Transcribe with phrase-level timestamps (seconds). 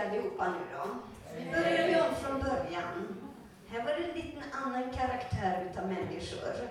[0.00, 0.84] allihopa nu då.
[1.36, 3.16] Vi börjar ju om från början.
[3.68, 6.68] Här var det en liten annan karaktär utav människor.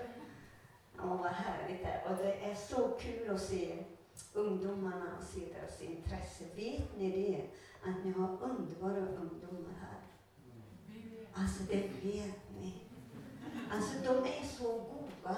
[0.98, 2.12] Ja, vad härligt det är.
[2.12, 3.84] Och det är så kul att se
[4.34, 6.44] ungdomarna och se deras intresse.
[6.56, 7.46] Vet ni det?
[7.90, 10.00] Att ni har underbara ungdomar här.
[11.34, 12.74] Alltså, det vet ni.
[13.72, 15.38] Alltså, de är så goda.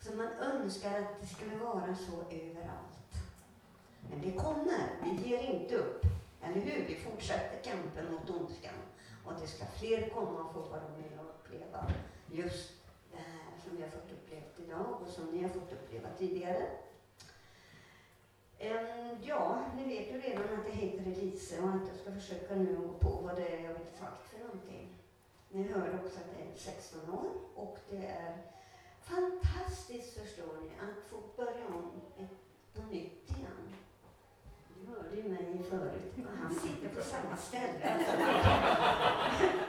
[0.00, 3.14] Så man önskar att det skulle vara så överallt.
[4.10, 4.88] Men det kommer.
[5.04, 6.06] Vi ger inte upp.
[6.42, 6.84] Eller hur?
[6.86, 8.74] Vi fortsätter kampen mot ondskan.
[9.24, 11.92] Och det ska fler komma och få vara med och uppleva
[12.26, 12.72] just
[13.12, 16.66] det här som vi har fått uppleva idag och som ni har fått uppleva tidigare.
[18.60, 22.54] Um, ja, ni vet ju redan att jag heter Elise och att jag ska försöka
[22.54, 24.98] nu gå på vad det är jag vill sagt för någonting.
[25.48, 28.36] Ni hör också att det är 16 år och det är
[29.00, 31.90] fantastiskt, förstår ni, att få börja om
[32.74, 33.74] på nytt igen.
[34.86, 38.04] Du hörde ju mig förut, han sitter på samma ställe.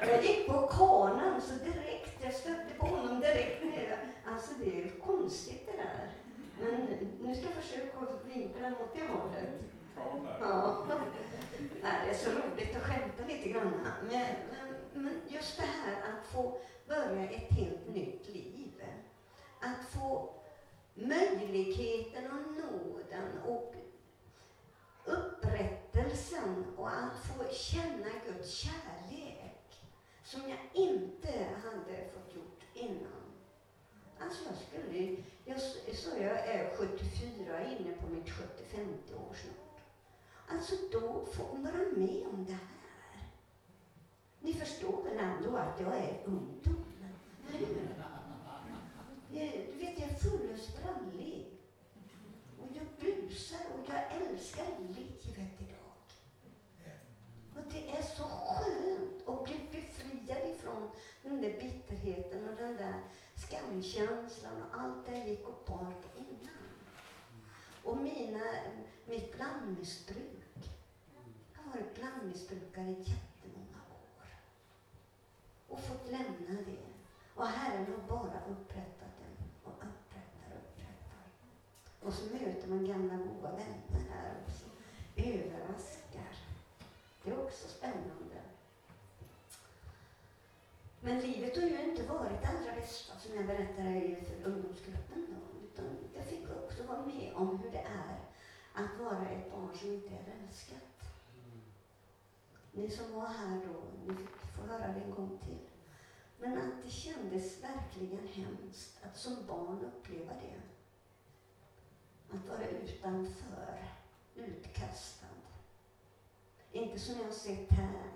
[0.02, 3.64] Jag gick på kanan så direkt, jag stötte på honom direkt.
[4.26, 6.12] Alltså det är konstigt det där.
[6.60, 6.88] Men
[7.22, 9.50] nu ska jag försöka vinkla åt det hållet.
[10.42, 10.86] Ja.
[11.82, 13.72] Det är så roligt att skämta lite grann.
[14.02, 16.58] Men, men, men just det här att få
[16.88, 18.84] börja ett helt nytt liv.
[19.60, 20.30] Att få
[20.94, 23.76] möjligheten och nåden och
[25.06, 29.84] upprättelsen och att få känna Guds kärlek
[30.24, 33.24] som jag inte hade fått gjort innan.
[34.20, 35.60] Alltså jag skulle, jag,
[35.96, 39.82] så jag är 74, inne på mitt 75 år snart.
[40.48, 43.28] Alltså då får man vara med om det här.
[44.40, 46.86] Ni förstår väl ändå att jag är ungdom?
[47.50, 47.94] Eller hur?
[49.72, 51.53] Du vet, jag är full och sprallig.
[52.76, 55.84] Jag busar och jag älskar livet idag.
[57.56, 60.92] Och det är så skönt att bli befriad ifrån
[61.24, 63.02] den där bitterheten och den där
[63.36, 66.64] skamkänslan och allt det jag gick och bar på innan.
[67.84, 68.44] Och mina,
[69.06, 70.72] mitt blandmissbruk.
[71.54, 74.28] Jag har varit blandmissbrukare i jättemånga år.
[75.68, 76.86] Och fått lämna det.
[77.36, 81.28] Och Herren har bara upprättat den och upprättar och upprättar.
[82.06, 84.66] Och så möter man gamla goda vänner här också.
[85.16, 86.36] Överraskar.
[87.24, 88.42] Det är också spännande.
[91.02, 95.28] Men livet har ju inte varit alltså, det allra bästa som jag berättade för ungdomsgruppen
[95.30, 95.66] då.
[95.68, 98.20] Utan jag fick också vara med om hur det är
[98.74, 101.14] att vara ett barn som inte är älskat.
[102.72, 105.68] Ni som var här då, ni fick få höra det en gång till.
[106.40, 110.73] Men att det kändes verkligen hemskt att som barn uppleva det.
[112.34, 113.88] Att vara utanför,
[114.36, 115.28] utkastad.
[116.72, 118.12] Inte som jag har sett här,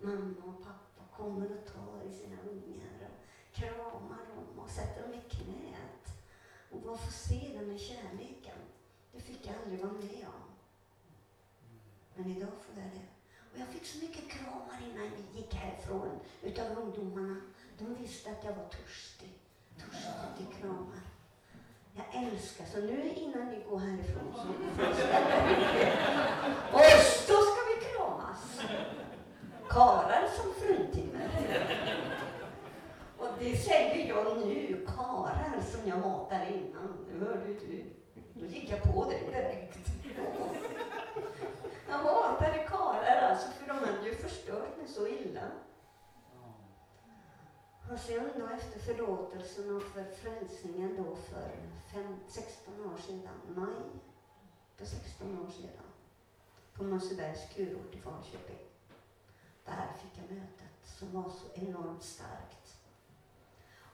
[0.00, 5.14] mamma och pappa kommer och tar i sina ungar och kramar dem och sätter dem
[5.14, 6.06] i knät.
[6.70, 8.58] Och bara få se den här kärleken.
[9.12, 10.42] Det fick jag aldrig vara med om.
[12.14, 13.06] Men idag får jag det.
[13.52, 17.40] Och jag fick så mycket kramar innan vi gick härifrån utav ungdomarna.
[17.78, 19.38] De visste att jag var törstig.
[19.78, 21.11] Törstig till kramar.
[21.94, 24.40] Jag älskar, så nu innan ni går härifrån så
[26.72, 26.82] Och
[27.28, 28.60] då ska vi kramas.
[29.68, 31.28] Karar som fruntimmer.
[33.18, 37.06] Och det säger jag nu, karar som jag matar innan.
[37.08, 37.84] Det hörde du.
[38.34, 39.78] Då gick jag på dig direkt.
[41.88, 45.42] Jag matade karar alltså, för de hade ju förstört mig så illa.
[47.92, 51.50] Och sen då efter förlåtelsen och för frälsningen då för
[51.92, 53.82] fem, 16 år sedan, maj
[54.76, 55.84] för 16 år sedan,
[56.74, 58.66] på Mössebergs kurort i Falköping.
[59.64, 62.76] Där fick jag mötet som var så enormt starkt.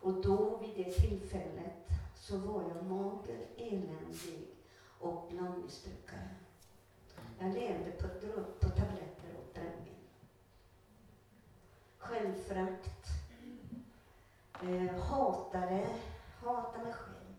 [0.00, 4.48] Och då vid det tillfället så var jag mager, eländig
[4.98, 6.30] och blandmissbrukare.
[7.38, 8.08] Jag levde på,
[8.60, 9.94] på tabletter och brännvin.
[11.98, 12.87] Självförakt,
[14.62, 15.88] eh, hatade,
[16.42, 17.34] hatade mig själv.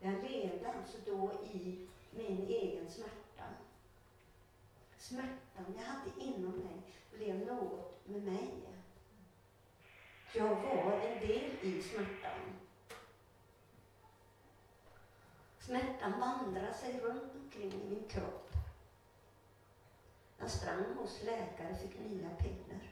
[0.00, 3.44] Jag levde alltså då i min egen smärta.
[4.98, 6.82] Smärtan jag hade inom mig
[7.12, 8.50] blev något med mig.
[10.34, 12.40] Jag var en del i smärtan.
[15.58, 18.52] Smärtan vandrade sig runt omkring i min kropp.
[20.38, 22.85] Jag sprang hos läkare och fick nya piller.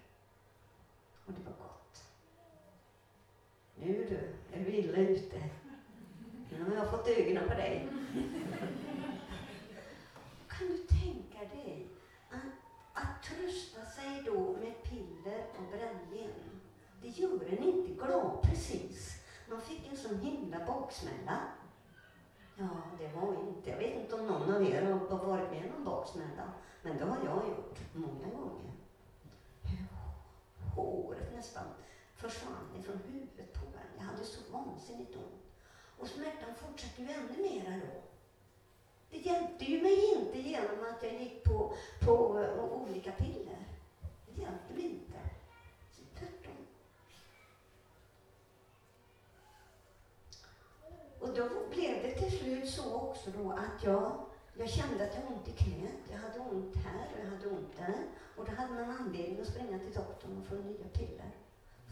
[3.85, 4.17] Nu du,
[4.59, 5.43] är du illa ute?
[6.51, 7.89] Nu har jag fått ögonen på dig.
[10.49, 11.89] Kan du tänka dig
[12.31, 12.43] att,
[12.93, 16.61] att trösta sig då med piller och brännvin?
[17.03, 19.23] Det gör en inte glad precis.
[19.51, 21.41] Man fick en sån himla baksmälla.
[22.57, 23.71] Ja, det var inte.
[23.71, 26.53] Jag vet inte om någon av er har varit med om baksmälla.
[26.83, 28.73] Men det har jag gjort många gånger.
[30.77, 31.65] Håret nästan
[32.17, 33.97] försvann ifrån huvudet på en.
[33.99, 35.45] Jag hade så vansinnigt ont.
[35.99, 38.03] Och smärtan fortsatte ju ännu mera då.
[39.11, 43.67] Det hjälpte ju mig inte genom att jag gick på, på uh, olika piller.
[44.27, 45.19] Det hjälpte mig inte.
[45.93, 46.67] Så tvärtom.
[51.21, 54.27] Och då blev det till slut så också då att jag,
[54.57, 56.11] jag kände att jag hade ont i knät.
[56.11, 58.07] Jag hade ont här och jag hade ont där.
[58.37, 61.31] Och då hade man anledning att springa till doktorn och få nya piller.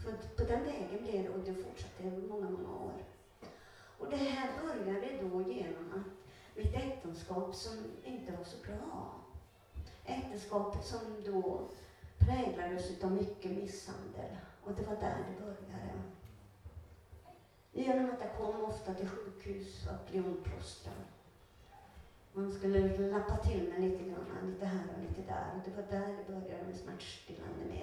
[0.03, 3.03] För på den vägen blev det, och det fortsatte många, många år.
[3.99, 7.73] Och det här började då genom att mitt äktenskap som
[8.03, 9.13] inte var så bra.
[10.05, 11.67] Äktenskapet som då
[12.17, 14.37] präglades av mycket misshandel.
[14.63, 15.93] Och det var där det började.
[17.71, 20.93] Genom att jag kom ofta till sjukhus och blev omplåstrad.
[22.33, 25.51] Man skulle lappa till mig lite grann, lite här och lite där.
[25.55, 27.82] Och det var där det började med smärtstillande medel.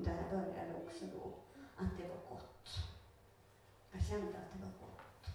[0.00, 1.32] Och där började också då
[1.76, 2.68] att det var gott.
[3.92, 5.26] Jag kände att det var gott.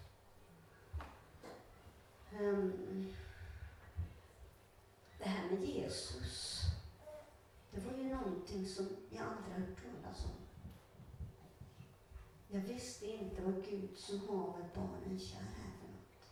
[2.41, 3.13] Um,
[5.17, 6.61] det här med Jesus,
[7.71, 10.31] det var ju någonting som jag aldrig hört talas om.
[12.47, 16.31] Jag visste inte vad Gud som haver barnen kär är för något.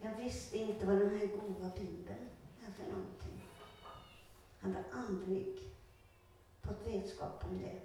[0.00, 2.28] Jag visste inte vad den här goda Bibeln
[2.66, 3.42] är för någonting.
[4.60, 5.68] Jag hade aldrig
[6.68, 7.80] fått vetskap om det.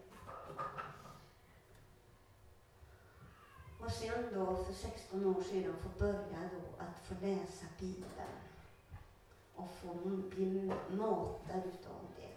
[3.80, 8.44] Och sen då för 16 år sedan få börja då att få läsa Bibeln
[9.56, 9.94] och få
[10.30, 12.33] bli matad utav det.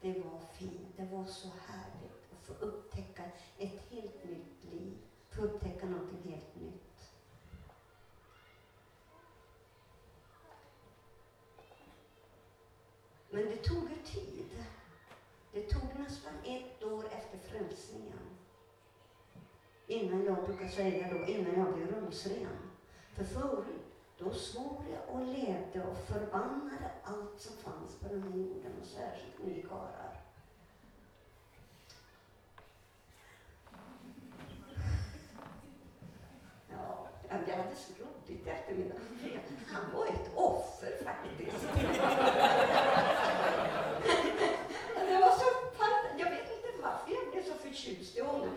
[0.00, 3.22] Det var fint, det var så härligt att få upptäcka
[3.58, 4.98] ett helt nytt liv,
[5.30, 7.10] få upptäcka någonting helt nytt.
[13.30, 14.49] Men det tog ju tid.
[15.60, 18.30] Det tog nästan ett år efter frälsningen
[19.90, 22.70] innan jag brukar säga då, innan jag blev rumsren.
[23.14, 28.30] För förut, då svor jag och levde och förbannade allt som fanns på den här
[28.30, 30.20] jorden och särskilt ni karlar.
[36.70, 38.94] Ja, jag hade så roligt i eftermiddag.
[39.66, 41.66] Han var ett offer faktiskt.
[45.06, 45.44] det var så
[46.18, 48.48] Jag vet inte varför jag blev så förtjust i honom.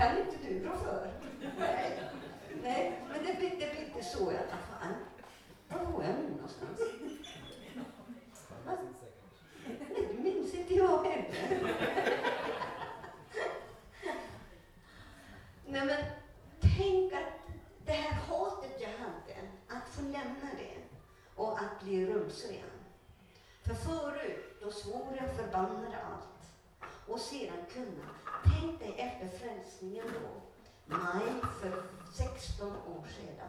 [0.00, 1.10] kan inte du rå för.
[1.58, 1.98] Nej,
[2.62, 4.94] Nej men det blir, det blir inte så i alla fall.
[5.68, 6.80] Var var jag nu någonstans?
[8.66, 8.72] Va?
[9.66, 11.74] Nej, det minns inte jag heller.
[15.66, 16.04] Nej, men
[16.60, 17.54] tänk att
[17.86, 20.80] det här hatet jag hade, att få lämna det
[21.90, 22.70] bli rumsren.
[23.62, 26.42] För förut, då svor jag förbannade allt
[27.06, 28.08] och sedan kunna.
[28.44, 30.40] Tänk dig efter frälsningen då,
[30.86, 31.22] maj
[31.60, 31.82] för
[32.12, 33.48] 16 år sedan.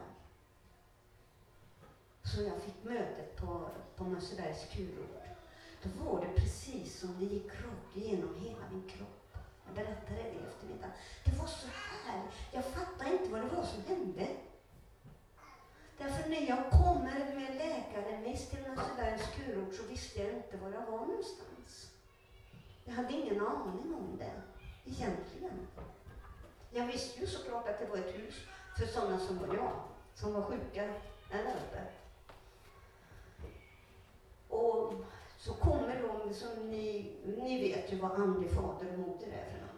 [2.24, 5.24] Så jag fick mötet på, på Mössebergs kurort.
[5.84, 9.38] Då var det precis som det gick rakt igenom hela min kropp.
[9.66, 10.92] Jag berättade det i eftermiddag.
[11.26, 12.22] Det var så här.
[12.52, 14.28] Jag fattade inte vad det var som hände.
[16.02, 20.92] Därför när jag kommer med läkarremiss till Mössebergs kurort så visste jag inte var jag
[20.92, 21.92] var någonstans.
[22.86, 24.42] Jag hade ingen aning om det,
[24.86, 25.68] egentligen.
[26.72, 28.36] Jag visste ju såklart att det var ett hus
[28.78, 29.72] för sådana som var jag,
[30.14, 30.84] som var sjuka
[31.32, 31.82] där uppe.
[34.50, 34.94] Och
[35.38, 39.62] så kommer de, som ni, ni vet ju vad andlig fader och moder är för
[39.62, 39.71] något.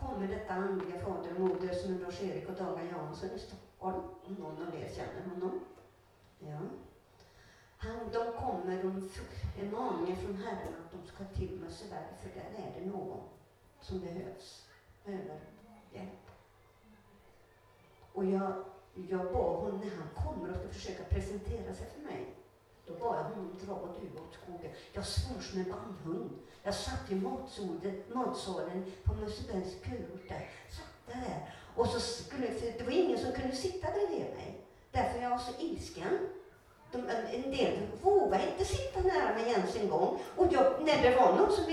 [0.00, 4.02] Då kommer detta andliga fader och moder som är Lars-Erik och Daga Jansson i Stockholm,
[4.24, 5.60] om någon av er känner honom.
[6.38, 6.58] Ja.
[7.76, 9.10] Han, de kommer, de
[9.60, 13.20] är maningen från Herren att de ska till Mösseberg, för där är det någon
[13.80, 14.68] som behövs,
[15.04, 15.40] behöver
[15.92, 16.30] hjälp.
[18.12, 22.35] Och jag, jag bad honom, när han kommer och ska försöka presentera sig för mig,
[22.86, 24.72] då bad jag honom dra du åt skogen.
[24.92, 26.30] Jag svor som en bandhund.
[26.62, 30.50] Jag satt i matsalen, matsalen på Mössebergs kurort där.
[30.70, 31.54] Satt där.
[31.76, 32.46] Och så skulle,
[32.78, 34.66] det var ingen som kunde sitta bredvid mig.
[34.90, 36.18] Därför jag var så ilsken.
[36.92, 36.98] De,
[37.30, 40.18] en del vågade inte sitta nära mig ens en gång.
[40.36, 41.64] Och jag, när det var någon som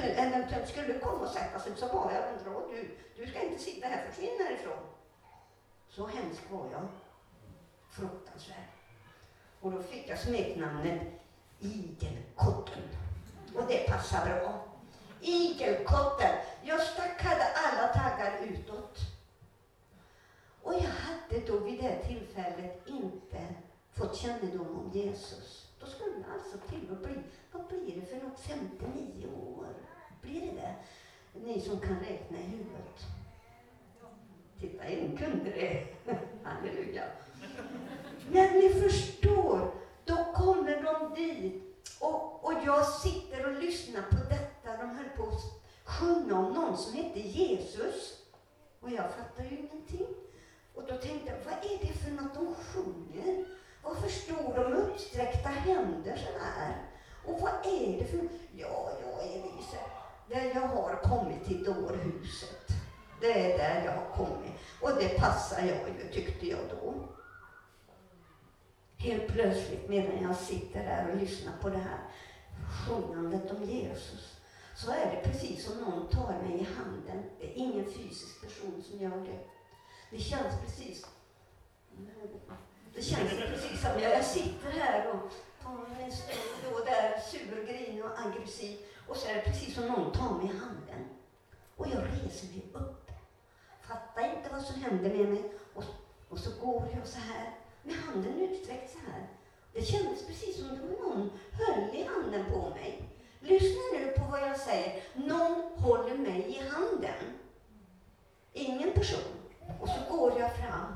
[0.00, 3.86] eventuellt skulle komma och sätta sig så bad jag dra du, du ska inte sitta
[3.86, 4.84] här, försvinn härifrån.
[5.88, 6.88] Så hemsk var jag.
[7.90, 8.75] Fruktansvärd.
[9.66, 11.00] Och då fick jag smeknamnet
[11.60, 12.82] Igelkotten.
[13.54, 14.64] Och det passar bra.
[15.20, 16.34] Igelkotten.
[16.62, 18.98] Jag stackade alla taggar utåt.
[20.62, 23.54] Och jag hade då vid det tillfället inte
[23.94, 25.66] fått kännedom om Jesus.
[25.80, 27.14] Då skulle jag alltså till och bli,
[27.52, 29.66] vad blir det för något, 59 år?
[30.22, 30.74] Blir det det?
[31.44, 33.06] Ni som kan räkna i huvudet.
[34.60, 35.86] Titta, en kunde det.
[36.42, 37.04] Halleluja.
[38.30, 39.70] Men ni förstår,
[40.04, 41.62] då kommer de dit
[42.00, 44.76] och, och jag sitter och lyssnar på detta.
[44.82, 45.42] De höll på att
[45.84, 48.18] sjunga om någon som hette Jesus.
[48.80, 50.06] Och jag fattar ju ingenting.
[50.74, 53.44] Och då tänkte jag, vad är det för något de sjunger?
[53.82, 56.74] Varför står de med uppsträckta händer så här?
[57.26, 59.80] Och vad är det för Ja, ja, Elise,
[60.28, 62.68] där jag har kommit till dårhuset.
[63.20, 64.52] Det är där jag har kommit.
[64.80, 66.94] Och det passar jag ju, tyckte jag då.
[68.98, 71.98] Helt plötsligt, medan jag sitter där och lyssnar på det här
[72.86, 74.40] sjungandet om Jesus,
[74.76, 77.22] så är det precis som någon tar mig i handen.
[77.40, 79.38] Det är ingen fysisk person som gör det.
[80.10, 81.06] Det känns precis
[82.94, 88.02] det känns precis som jag, jag sitter här och tar en stund och där surgrin
[88.02, 91.08] och aggressiv och så är det precis som någon tar mig i handen.
[91.76, 93.10] Och jag reser mig upp.
[93.88, 95.52] Fattar inte vad som händer med mig.
[95.74, 95.84] Och,
[96.28, 97.54] och så går jag så här
[97.86, 99.26] med handen utsträckt så här.
[99.72, 103.02] Det kändes precis som det var någon höll i handen på mig.
[103.40, 105.02] Lyssna nu på vad jag säger.
[105.14, 107.38] Någon håller mig i handen.
[108.52, 109.32] Ingen person.
[109.80, 110.94] Och så går jag fram.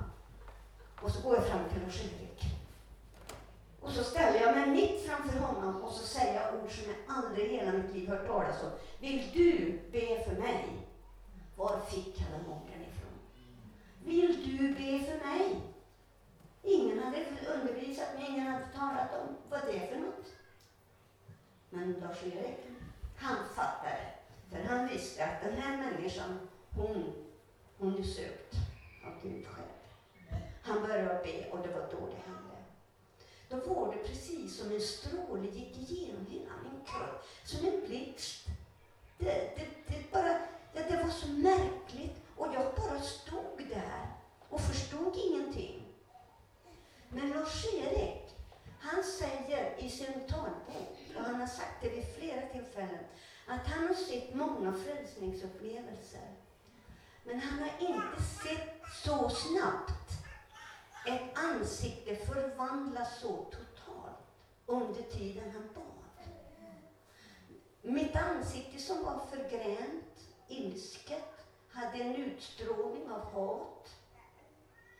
[1.02, 2.44] Och så går jag fram till Lars-Erik.
[3.80, 7.16] Och så ställer jag mig mitt framför honom och så säger jag ord som jag
[7.16, 8.70] aldrig i hela mitt liv hört talas om.
[9.00, 10.66] Vill du be för mig?
[11.56, 13.18] Var fick han den ifrån?
[14.04, 15.60] Vill du be för mig?
[16.62, 17.24] Ingen hade
[17.54, 20.26] undervisat mig, ingen hade talat om vad det är för något.
[21.70, 22.58] Men Lars-Erik,
[23.16, 24.00] han fattade.
[24.50, 27.12] För han visste att den här människan, hon,
[27.78, 28.54] hon är sökt
[29.06, 30.42] av Gud själv.
[30.62, 32.56] Han började be och det var då det hände.
[33.48, 38.46] Då var det precis som en stråle gick igenom hela min kropp, som en blixt.
[39.18, 40.38] Det, det, det, bara,
[40.74, 44.06] det, det var så märkligt och jag bara stod där
[44.48, 45.82] och förstod ingenting.
[47.08, 48.36] Men Lars-Erik,
[48.80, 53.04] han säger i sin talbok, och han har sagt det vid flera tillfällen,
[53.60, 56.28] att han har sett många frälsningsupplevelser.
[57.24, 60.10] Men han har inte sett så snabbt
[61.06, 64.16] ett ansikte förvandlas så totalt
[64.66, 66.26] under tiden han bad.
[67.82, 73.96] Mitt ansikte som var förgränt, ilsket, hade en utstrålning av hat.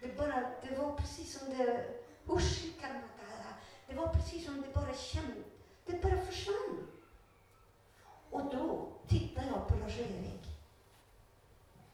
[0.00, 1.86] Det, bara, det var precis som det,
[2.28, 2.64] usch,
[3.86, 5.42] det var precis som det bara kände,
[5.86, 6.89] det bara försvann.
[8.30, 10.44] Och då tittade jag på Lars-Erik.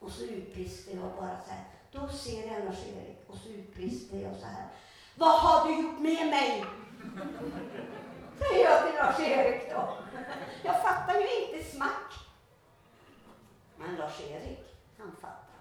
[0.01, 4.37] Och så utbrister jag bara så här, då ser jag Lars-Erik och så utbrister jag
[4.37, 4.69] så här.
[5.15, 6.65] Vad har du gjort med mig?
[8.39, 9.99] Säger jag till Lars-Erik då.
[10.65, 12.13] Jag fattar ju inte smack.
[13.77, 15.61] Men Lars-Erik, han fattar.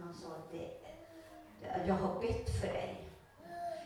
[0.00, 0.70] Han sa det,
[1.86, 3.08] jag har bett för dig.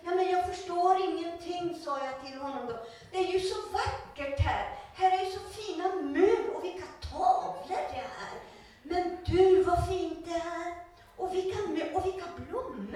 [0.04, 2.86] Ja, men jag förstår ingenting, sa jag till honom då.
[3.10, 4.83] Det är ju så vackert här.
[4.94, 8.40] Här är ju så fina mur och vilka tavlor det är.
[8.82, 10.74] Men du, vad fint det är!
[11.16, 11.58] Och vilka,
[11.98, 12.88] och vilka blommor!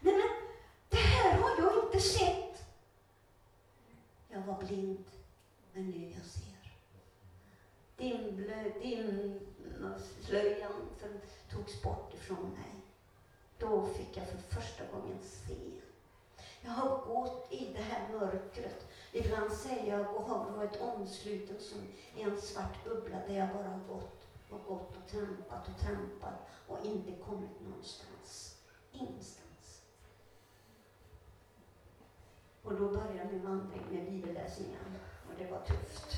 [0.00, 0.30] Nej men,
[0.88, 2.64] det här har jag inte sett.
[4.28, 5.04] Jag var blind,
[5.72, 6.42] men nu jag ser.
[10.32, 10.72] Dimslöjan
[11.50, 12.74] togs bort ifrån mig.
[13.58, 15.56] Då fick jag för första gången se.
[16.60, 18.91] Jag har gått i det här mörkret.
[19.14, 21.78] Ibland säger jag och har varit omsluten som
[22.16, 26.34] en svart bubbla där jag bara har gått och gått och trampat och trampat
[26.66, 28.58] och inte kommit någonstans.
[28.92, 29.82] Ingenstans.
[32.62, 36.16] Och då började min vandring med bibelläsningen och det var tufft.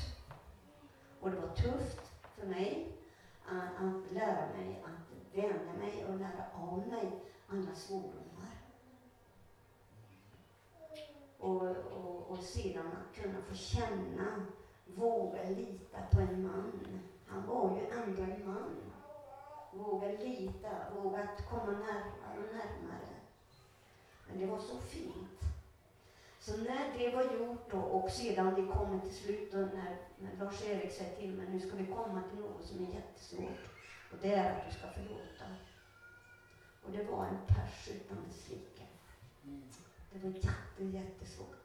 [1.19, 2.97] Och det var tufft för mig
[3.45, 7.11] att, att lära mig att vänja mig och lära av mig
[7.47, 8.25] alla svordomar.
[11.37, 11.75] Och,
[12.35, 14.45] och, och sedan att kunna få känna,
[14.85, 16.71] våga lita på en man
[17.27, 18.75] han var ju ändå en man.
[19.73, 23.15] Våga lita, våga komma närmare och närmare.
[24.27, 25.41] Men det var så fint.
[26.39, 30.45] Så när det var gjort då, och sedan vi kommer till slut då, när, när
[30.45, 33.69] Lars-Erik säger till mig, nu ska vi komma till något som är jättesvårt.
[34.11, 35.45] Och det är att du ska förlåta.
[36.85, 38.83] Och det var en pers utan dess like.
[40.11, 41.64] Det var jätte, jättesvårt.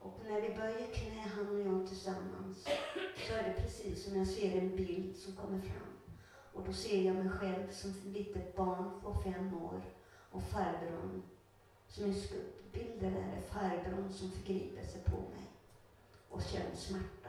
[0.00, 2.64] Och när vi böjer knä, han och jag tillsammans,
[3.28, 5.96] så är det precis som jag ser en bild som kommer fram.
[6.52, 9.82] Och då ser jag mig själv som ett litet barn på fem år
[10.30, 11.22] och farbrorn
[11.88, 12.14] som är
[12.72, 15.50] bilden är det farbrorn som förgriper sig på mig
[16.28, 17.28] och känner smärta.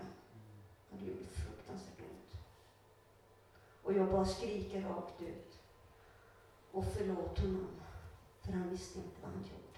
[0.90, 2.42] Och det gjorde fruktansvärt ont.
[3.84, 5.58] Och jag bara skriker rakt ut.
[6.72, 7.68] Och förlåt honom,
[8.42, 9.72] för han visste inte vad han gjorde.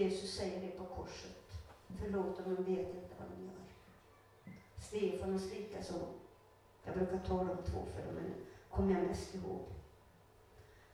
[0.00, 1.47] Jesus säger det på korset.
[1.96, 3.58] Förlåt dem, de vet inte vad de gör.
[4.78, 5.94] Stefan och Stefanos likaså.
[6.84, 8.34] Jag brukar ta de två för dem, men
[8.70, 9.64] kommer jag mest ihåg.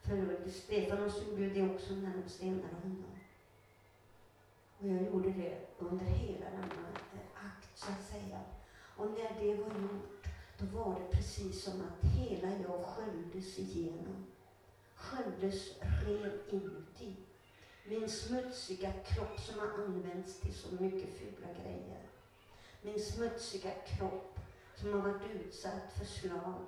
[0.03, 3.05] För Stefanos gjorde det också när de stenade honom.
[4.79, 8.41] Och jag gjorde det under hela denna eh, akt, så att säga.
[8.97, 10.27] Och när det var gjort,
[10.59, 14.27] då var det precis som att hela jag sköljdes igenom.
[14.95, 17.17] Sköljdes ren inuti.
[17.87, 22.03] Min smutsiga kropp som har använts till så mycket fula grejer.
[22.83, 24.39] Min smutsiga kropp
[24.75, 26.67] som har varit utsatt för slag,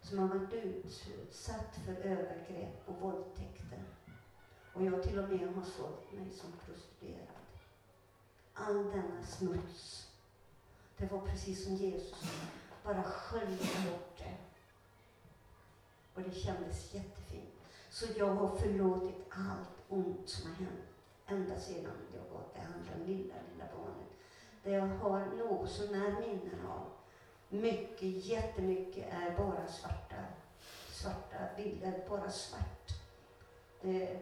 [0.00, 3.84] som har varit utsatt för övergrepp och våldtäkter.
[4.72, 7.28] Och jag till och med har sålt mig som prostituerad.
[8.54, 10.08] All denna smuts,
[10.96, 12.32] det var precis som Jesus
[12.84, 14.36] bara sköljde bort det.
[16.14, 17.54] Och det kändes jättefint.
[17.90, 20.84] Så jag har förlåtit allt ont som har hänt
[21.26, 24.10] ända sedan jag var det andra lilla, lilla barnet.
[24.62, 26.90] Det jag har något sånär minnen av.
[27.48, 30.16] Mycket, jättemycket är bara svarta,
[30.90, 32.90] svarta bilder, bara svart.
[33.80, 34.20] Det,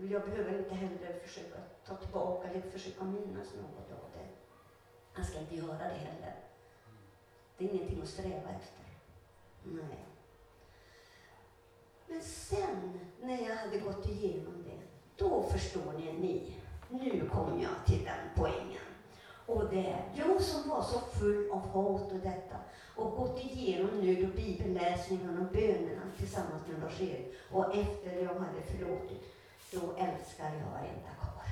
[0.00, 1.56] jag behöver inte heller försöka
[1.86, 4.28] ta tillbaka eller försöka minnas något av det.
[5.16, 6.34] Jag ska inte göra det heller.
[7.56, 8.84] Det är ingenting att sträva efter.
[9.62, 10.04] Nej.
[12.06, 14.87] Men sen, när jag hade gått igenom det,
[15.18, 16.52] då förstår ni, ni,
[16.88, 18.82] nu kom jag till den poängen.
[19.46, 22.56] Och det är jag som var så full av hat och detta
[22.96, 28.62] och gått igenom nu då bibelläsningen och bönerna tillsammans med Lars-Erik och efter jag hade
[28.62, 29.34] förlåtit,
[29.70, 31.48] då älskar jag varenda karl.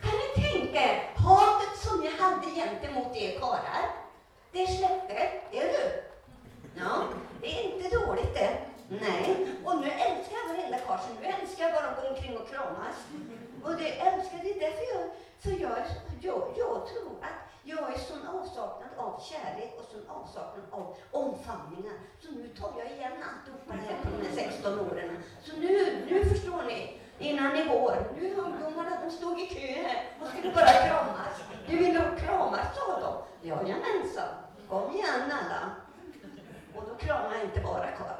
[0.00, 3.84] kan ni tänka er hatet som jag hade gentemot er karlar?
[4.52, 5.14] Det släppte,
[5.52, 6.02] är du?
[6.80, 7.02] Ja,
[7.40, 8.77] det är inte dåligt det.
[8.88, 12.36] Nej, och nu älskar jag varenda karl, så nu älskar jag bara att gå omkring
[12.38, 12.96] och kramas.
[13.64, 15.04] Och det älskar det är därför jag,
[15.42, 15.78] för jag,
[16.20, 21.98] jag, jag tror att jag är sån avsaknad av kärlek och sån avsaknad av omfamningar.
[22.20, 25.22] Så nu tar jag igen alltihopa det här på de här 16 åren.
[25.44, 27.96] Så nu, nu förstår ni, innan ni går.
[28.20, 31.34] Nu ungdomarna, de stod i kö här och skulle bara kramas.
[31.68, 33.48] Du vill ha kramas, sa de.
[33.48, 34.34] Jajamensan.
[34.68, 35.70] Kom igen alla.
[36.74, 38.17] Och då kramar jag inte bara karl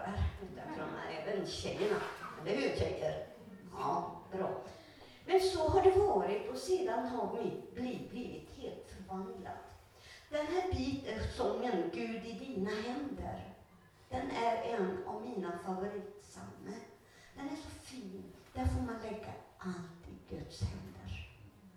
[1.39, 2.01] kramar tjejerna.
[2.47, 3.27] Eller hur tjejer?
[3.73, 4.63] Ja, bra.
[5.27, 9.55] Men så har det varit och sedan har mitt liv blivit helt förvandlat.
[10.31, 13.55] Den här biten, eh, sången Gud i dina händer,
[14.09, 16.79] den är en av mina favoritpsalmer.
[17.37, 18.23] Den är så fin.
[18.53, 21.31] Där får man lägga allt i Guds händer.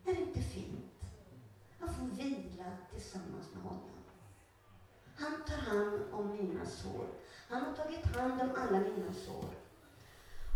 [0.06, 1.04] Är det inte fint?
[1.80, 3.90] Man får vila tillsammans med honom.
[5.16, 7.06] Han tar hand om mina sår.
[7.52, 9.50] Han har tagit hand om alla mina sår.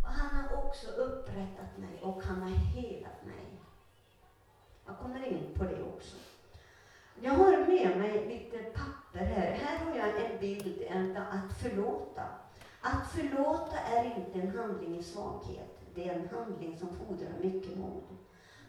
[0.04, 3.46] Och han har också upprättat mig och han har helat mig.
[4.86, 6.18] Jag kommer in på det också.
[7.22, 9.52] Jag har med mig lite papper här.
[9.52, 10.84] Här har jag en bild
[11.18, 12.24] att förlåta.
[12.82, 15.80] Att förlåta är inte en handling i svaghet.
[15.96, 18.04] Det är en handling som fordrar mycket mod.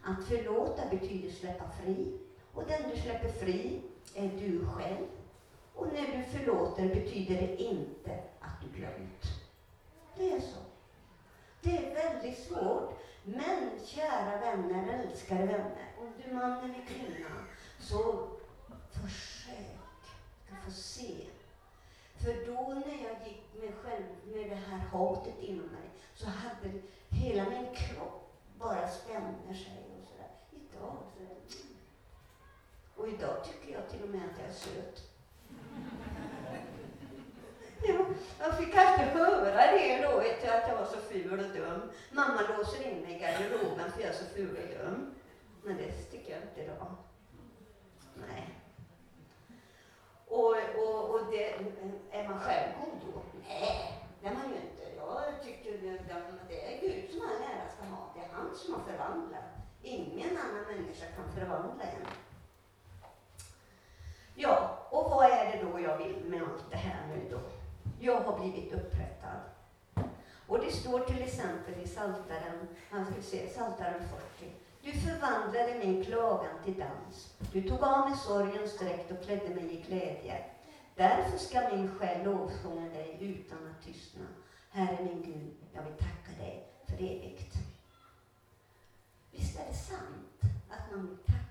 [0.02, 2.20] Att förlåta betyder släppa fri.
[2.52, 3.82] Och den du släpper fri
[4.14, 5.06] är du själv.
[5.76, 8.10] Och när du förlåter betyder det inte
[8.40, 9.22] att du glömt.
[10.16, 10.58] Det är så.
[11.62, 12.98] Det är väldigt svårt.
[13.24, 17.28] Men kära vänner, älskade vänner, om du man eller kvinna,
[17.80, 18.28] så
[18.90, 19.76] försök
[20.50, 21.14] att få se.
[22.16, 26.72] För då när jag gick med, själv, med det här hatet inom mig, så hade
[27.08, 30.30] hela min kropp bara spänner sig och sådär.
[30.50, 35.15] Idag så Och idag tycker jag till och med att jag är söt.
[37.82, 37.94] Ja,
[38.38, 41.90] jag fick alltid höra det då, vet jag, att jag var så ful och dum.
[42.10, 45.14] Mamma låser in mig i garderoben för jag är så ful och dum.
[45.62, 46.86] Men det tycker jag inte idag.
[48.14, 48.58] Nej.
[50.26, 51.52] Och, och, och det,
[52.10, 53.22] är man själv god då?
[53.48, 54.82] Nej, det är man ju inte.
[54.96, 58.12] Jag tycker att det är Gud som all ära ska ha.
[58.14, 59.44] Det är han som har förvandlat.
[59.82, 62.25] Ingen annan människa kan förvandla en.
[64.38, 67.40] Ja, och vad är det då jag vill med allt det här nu då?
[68.00, 69.40] Jag har blivit upprättad.
[70.46, 74.02] Och det står till exempel i Psaltaren, man ska se, Saltaren
[74.38, 74.52] 40.
[74.82, 77.34] Du förvandlade min klagan till dans.
[77.52, 80.44] Du tog av mig sorgens dräkt och klädde mig i glädje.
[80.94, 84.26] Därför ska min själ lovsjunga dig utan att tystna.
[84.70, 87.54] Herre min Gud, jag vill tacka dig för evigt.
[89.30, 91.45] Visst är det sant att man vill tacka?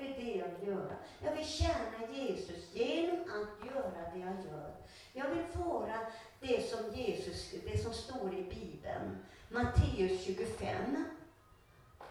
[0.00, 0.96] Och det det jag vill göra.
[1.22, 4.74] Jag vill tjäna Jesus genom att göra det jag gör.
[5.12, 5.98] Jag vill vara
[6.40, 9.18] det som Jesus, det som står i Bibeln.
[9.48, 11.04] Matteus 25.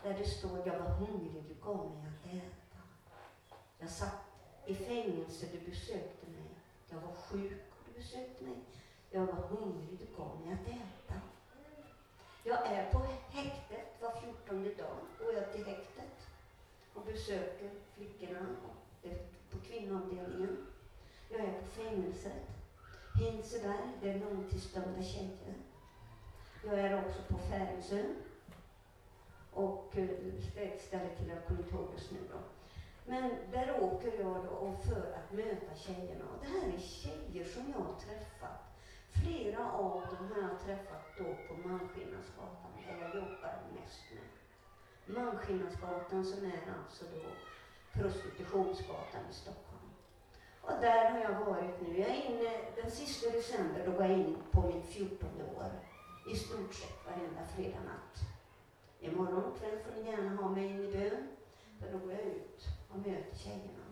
[0.03, 2.81] Där det står, jag var hungrig, du gav mig att äta.
[3.79, 4.25] Jag satt
[4.65, 6.49] i fängelse, du besökte mig.
[6.89, 8.57] Jag var sjuk och du besökte mig.
[9.11, 11.21] Jag var hungrig, du gav mig att äta.
[12.43, 12.99] Jag är på
[13.29, 14.97] häktet var fjortonde dag.
[15.19, 16.28] Går jag till häktet
[16.99, 18.45] och besöker flickorna
[19.03, 19.17] eh,
[19.51, 20.57] på kvinnoavdelningen.
[21.29, 22.47] Jag är på fängelset.
[23.19, 25.53] Hinseberg, det är långtidsdömda tjejer.
[26.65, 28.03] Jag är också på Färingsö.
[29.53, 30.09] Och eh,
[30.55, 32.39] ett ställe till, jag kommer inte ihåg just nu då.
[33.05, 36.25] Men där åker jag då för att möta tjejerna.
[36.25, 38.59] Och det här är tjejer som jag har träffat.
[39.23, 44.38] Flera av dem har jag träffat då på Malmskillnadsgatan, där jag jobbar mest med.
[45.09, 47.29] Malmskillnadsgatan som är alltså då
[48.01, 49.89] prostitutionsgatan i Stockholm.
[50.61, 51.99] Och där har jag varit nu.
[51.99, 55.71] Jag är inne, den sista december, då går jag in på mitt 14 år.
[56.31, 58.19] I stort sett varenda fredag natt.
[58.99, 61.27] Imorgon kväll får ni gärna ha mig in i bön,
[61.79, 63.85] för då går jag ut och möter tjejerna.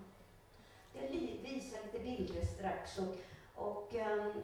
[0.94, 1.08] Jag
[1.42, 3.16] visar lite bilder strax och,
[3.56, 4.42] och um,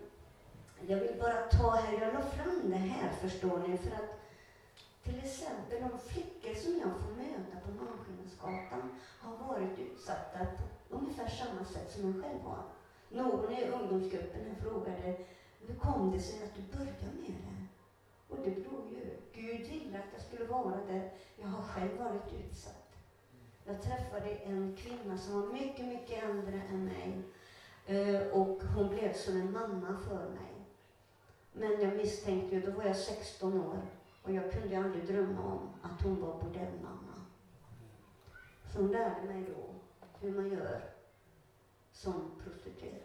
[0.88, 4.23] jag vill bara ta här, jag la fram det här förstår ni, för att
[5.04, 8.90] till exempel de flickor som jag får möta på Malmskillnadsgatan
[9.20, 12.64] har varit utsatta på ungefär samma sätt som jag själv var.
[13.10, 15.18] Någon i ungdomsgruppen frågade,
[15.60, 17.68] hur kom det sig att du började med det?
[18.30, 21.12] Och det beror ju, Gud ville att jag skulle vara där.
[21.36, 22.96] Jag har själv varit utsatt.
[23.66, 27.22] Jag träffade en kvinna som var mycket, mycket äldre än mig.
[27.86, 30.54] Eh, och hon blev som en mamma för mig.
[31.54, 33.82] Men jag misstänkte ju, då var jag 16 år
[34.24, 37.26] och jag kunde aldrig drömma om att hon var bordellmamma.
[38.72, 39.76] Så hon lärde mig då
[40.20, 40.82] hur man gör
[41.92, 43.02] som prostituerad.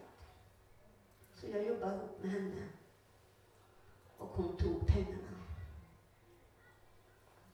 [1.33, 2.67] Så jag jobbade ihop med henne.
[4.17, 5.43] Och hon tog pengarna.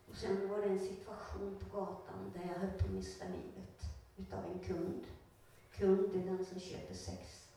[0.10, 3.82] Och sen var det en situation på gatan där jag höll på att mista livet
[4.18, 5.04] utav en kund.
[5.72, 7.50] Kund är den som köper sex.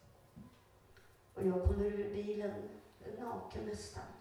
[1.34, 2.68] Och jag kommer ur bilen
[3.18, 4.17] naken nästan.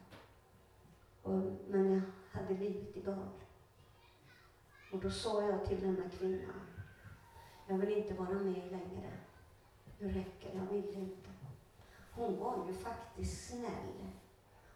[1.28, 2.02] Och, men jag
[2.40, 3.40] hade livet i behåll.
[4.92, 6.54] Och då sa jag till denna kvinna,
[7.68, 9.12] jag vill inte vara med längre.
[10.00, 11.30] Nu räcker det, jag vill inte.
[12.12, 14.08] Hon var ju faktiskt snäll.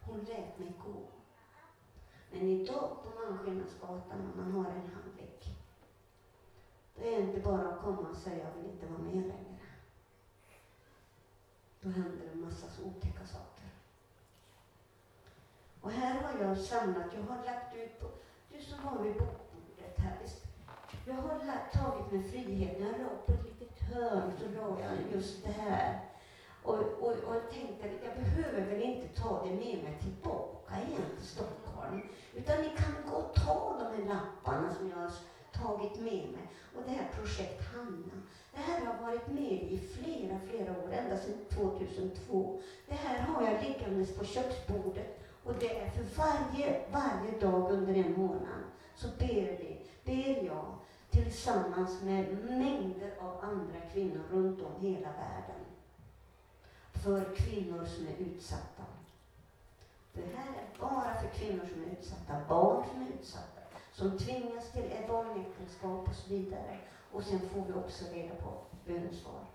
[0.01, 1.03] Hon lät mig gå.
[2.31, 5.55] Men idag på Malmskillnadsgatan, när man har en handvick,
[6.95, 9.59] det är inte bara att komma och säga jag vill inte vara med längre.
[11.81, 13.60] Då händer det en massa otäcka saker.
[15.81, 18.07] Och här har jag samlat, jag har lagt ut på,
[18.49, 20.43] du som var vid bokbordet här, visst?
[21.05, 25.13] Jag har lagt, tagit mig friheten, jag la på ett litet hörn så la jag
[25.13, 25.99] just det här.
[26.63, 31.09] Och, och, och jag tänkte, jag behöver väl inte ta det med mig tillbaka igen
[31.17, 32.01] till Stockholm.
[32.35, 35.11] Utan ni kan gå och ta de här lapparna som jag har
[35.51, 36.47] tagit med mig.
[36.75, 38.21] Och det här projekt Hanna.
[38.53, 42.61] Det här har varit med i flera, flera år, ända sedan 2002.
[42.87, 47.95] Det här har jag liggandes på köksbordet och det är för varje, varje dag under
[47.95, 48.63] en månad
[48.95, 50.65] så ber vi, ber jag
[51.09, 55.65] tillsammans med mängder av andra kvinnor runt om hela världen
[56.93, 58.83] för kvinnor som är utsatta.
[60.13, 64.71] Det här är bara för kvinnor som är utsatta, barn som är utsatta, som tvingas
[64.71, 66.77] till barnäktenskap och så vidare.
[67.11, 68.53] Och sen får vi också reda på
[68.85, 69.45] bönesvar.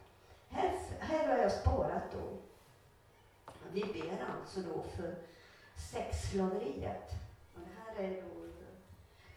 [0.48, 2.38] Här, här har jag sparat då.
[3.72, 5.14] Vi ber alltså då för
[5.76, 7.10] sexslaveriet.
[7.54, 8.36] Och det här är då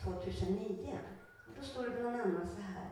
[0.03, 0.99] 2009.
[1.47, 2.89] Och då står det bland annat så här.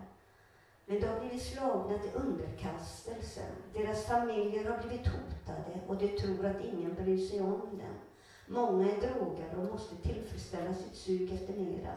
[0.85, 3.41] Men de har blivit slagna till underkastelse.
[3.73, 7.97] Deras familjer har blivit hotade och de tror att ingen bryr sig om dem.
[8.47, 11.93] Många är drogade och måste tillfredsställa sitt sug efter mera.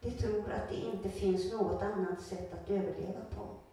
[0.00, 3.63] De tror att det inte finns något annat sätt att överleva på.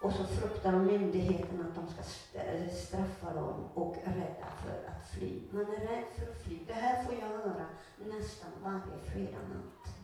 [0.00, 5.08] Och så fruktar de myndigheten att de ska eh, straffa dem och rädda för att
[5.10, 5.40] fly.
[5.50, 6.58] Man är rädd för att fly.
[6.66, 7.66] Det här får jag höra
[7.98, 9.94] nästan varje fredag natt.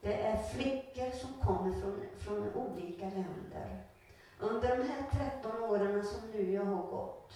[0.00, 3.84] Det är flickor som kommer från, från olika länder.
[4.38, 7.32] Under de här 13 åren som nu jag har gått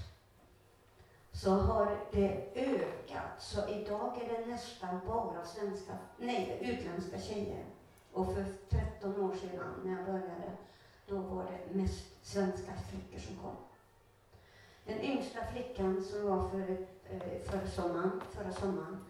[1.32, 3.42] så har det ökat.
[3.42, 7.64] Så idag är det nästan bara svenska, nej, utländska tjejer.
[8.12, 10.52] Och för 13 år sedan när jag började,
[11.08, 13.56] då var det mest svenska flickor som kom.
[14.84, 16.86] Den yngsta flickan som var för,
[17.18, 19.04] för förra, sommaren, förra sommaren,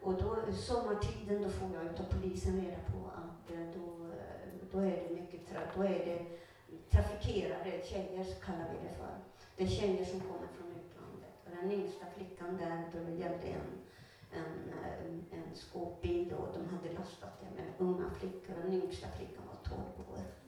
[0.00, 4.10] och då, eh, sommartiden då får jag utav polisen reda på att eh, då,
[4.72, 5.40] då är det mycket,
[5.76, 6.26] då är det
[6.90, 9.14] trafikerade tjejer, kallar vi det för.
[9.56, 11.34] Det är tjejer som kommer från utlandet.
[11.44, 13.70] Och den yngsta flickan där, då det gällde en,
[14.32, 14.72] en,
[15.06, 18.54] en, en skåpbil och de hade lastat det med unga flickor.
[18.62, 19.80] Den yngsta flickan var 12
[20.12, 20.43] år.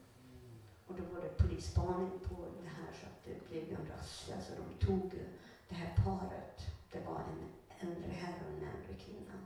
[0.87, 4.27] Och då var det polisspaning på det här så att det blev en razzia.
[4.27, 5.11] Så alltså, de tog
[5.69, 6.61] det här paret.
[6.93, 7.43] Det var en
[7.89, 9.37] äldre herre och en äldre kvinna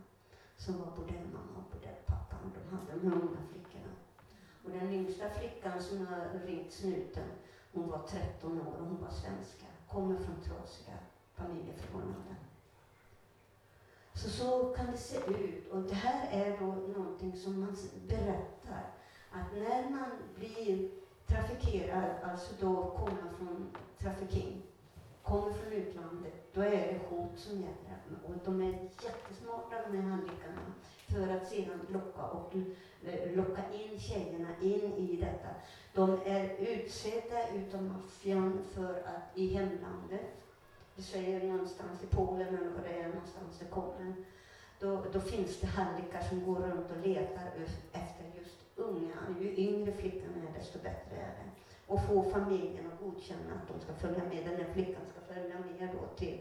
[0.57, 2.37] som var bordellmamma och bordellpappa.
[2.55, 3.93] De hade de här unga flickorna.
[4.65, 7.29] Och den yngsta flickan som har ringt snuten,
[7.73, 9.67] hon var 13 år och hon var svenska.
[9.89, 10.99] Kommer från trasiga
[11.35, 12.37] familjeförhållanden.
[14.15, 15.69] Så så kan det se ut.
[15.69, 17.77] Och det här är då någonting som man
[18.09, 18.95] berättar.
[19.31, 20.91] Att när man blir
[21.31, 24.63] trafikerar, alltså då kommer från trafiking,
[25.23, 27.99] kommer från utlandet, då är det hot som gäller.
[28.27, 30.61] Och de är jättesmarta de här handlickarna
[31.09, 32.55] för att sedan locka och
[33.05, 35.49] eh, locka in tjejerna in i detta.
[35.95, 40.31] De är utsedda utav maffian för att i hemlandet,
[40.95, 44.15] vi säger någonstans i Polen eller vad det är någonstans det kommer,
[44.79, 47.51] då, då finns det hallickar som går runt och letar
[47.93, 49.15] efter just unga.
[49.41, 51.51] Ju yngre flickan är, desto bättre är det.
[51.87, 55.59] Och få familjen att godkänna att de ska följa med, den här flickan ska följa
[55.59, 56.39] med då till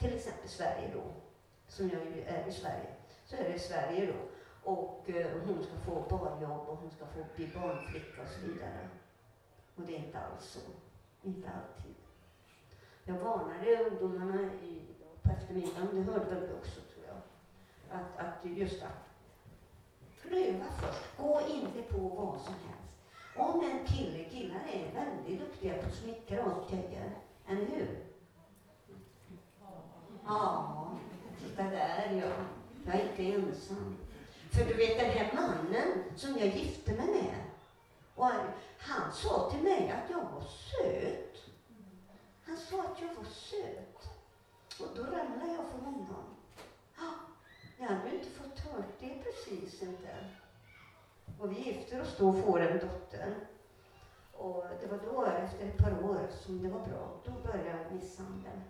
[0.00, 1.02] till exempel Sverige då,
[1.68, 2.94] som jag ju är i Sverige,
[3.26, 4.18] så är det i Sverige då.
[4.72, 8.88] Och eh, hon ska få barnjobb och hon ska få bli barnflicka och så vidare.
[9.76, 10.60] Och det är inte alls så.
[11.22, 11.94] Inte alltid.
[13.04, 14.82] Jag varnade ungdomarna i,
[15.22, 17.20] på eftermiddagen, det hörde väl du också tror jag,
[18.00, 19.09] att, att just att
[20.30, 21.16] pröva först.
[21.16, 22.96] Gå inte på vad som helst.
[23.36, 27.10] Om en kille, killar är väldigt duktiga på att smickra åt tjejer,
[27.48, 28.04] eller hur?
[30.24, 30.98] Ja,
[31.38, 32.44] titta där ja.
[32.86, 33.96] Jag är inte ensam.
[34.50, 37.34] För du vet den här mannen som jag gifte mig med,
[38.14, 38.46] och han,
[38.78, 41.36] han sa till mig att jag var söt.
[42.44, 44.10] Han sa att jag var söt.
[44.80, 46.39] Och då ramlade jag för honom.
[47.80, 50.16] Jag hade ju inte fått hört det precis inte.
[51.38, 53.34] Och vi gifter oss då och får en dotter.
[54.32, 57.20] Och det var då, efter ett par år, som det var bra.
[57.24, 58.62] Då började misshandeln.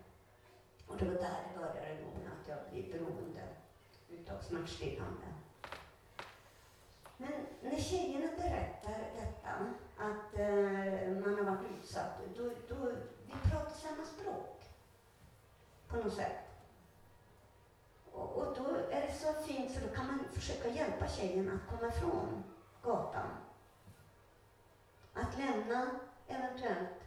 [0.86, 3.42] Och det var där det började då att jag blev beroende
[4.10, 5.26] utav smärtstillande.
[7.16, 9.50] Men när tjejerna berättar detta,
[9.96, 12.92] att eh, man har varit utsatt, då, då
[13.26, 14.64] vi pratar samma språk.
[15.88, 16.49] På något sätt.
[18.20, 21.70] Och, och då är det så fint, för då kan man försöka hjälpa tjejen att
[21.70, 22.44] komma ifrån
[22.82, 23.30] gatan.
[25.14, 25.90] Att lämna
[26.28, 27.00] eventuellt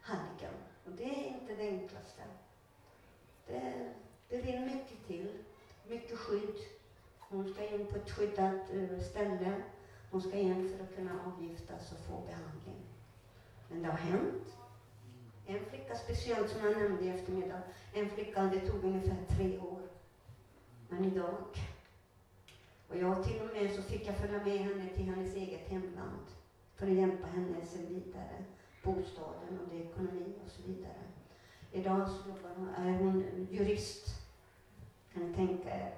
[0.00, 0.52] hallicken.
[0.84, 2.22] Och det är inte det enklaste.
[3.46, 3.92] Det,
[4.28, 5.38] det vill mycket till.
[5.88, 6.56] Mycket skydd.
[7.18, 9.62] Hon ska in på ett skyddat eh, ställe.
[10.10, 12.86] Hon ska in för att kunna avgiftas och få behandling.
[13.70, 14.56] Men det har hänt.
[15.46, 17.62] En flicka speciellt som jag nämnde i eftermiddag.
[17.92, 19.88] En flicka, det tog ungefär tre år.
[20.88, 21.58] Men idag.
[22.88, 26.26] Och jag till och med så fick jag följa med henne till hennes eget hemland.
[26.74, 28.44] För att hjälpa henne sen vidare.
[28.82, 31.02] Bostaden och det ekonomi och så vidare.
[31.72, 32.30] Idag så
[32.76, 34.08] är hon jurist.
[35.12, 35.94] Kan ni tänka er?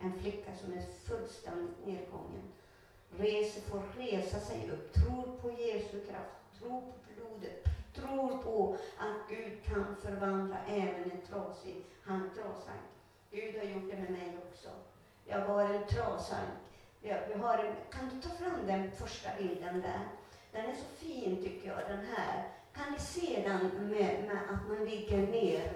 [0.00, 2.42] En flicka som är fullständigt nedgången.
[3.10, 9.28] Reser, får resa sig upp, tror på Jesu kraft, tror på blodet, tror på att
[9.28, 12.93] Gud kan förvandla även en trasig handtrasank.
[13.34, 14.68] Gud har gjort det med mig också.
[15.24, 16.36] Jag var en trasa.
[17.00, 20.00] Jag, vi har en, kan du ta fram den första bilden där?
[20.52, 22.48] Den är så fin tycker jag, den här.
[22.74, 25.72] Kan ni se den med, med att man ligger ner?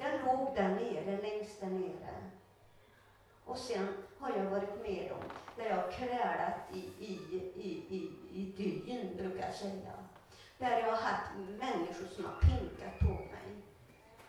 [0.00, 2.14] Jag låg där nere, längst där nere.
[3.44, 3.88] Och sen
[4.18, 5.22] har jag varit med om
[5.56, 7.12] där jag har krälat i, i,
[7.56, 9.92] i, i, i dyn, brukar jag säga.
[10.58, 13.62] Där jag har haft människor som har pinkat på mig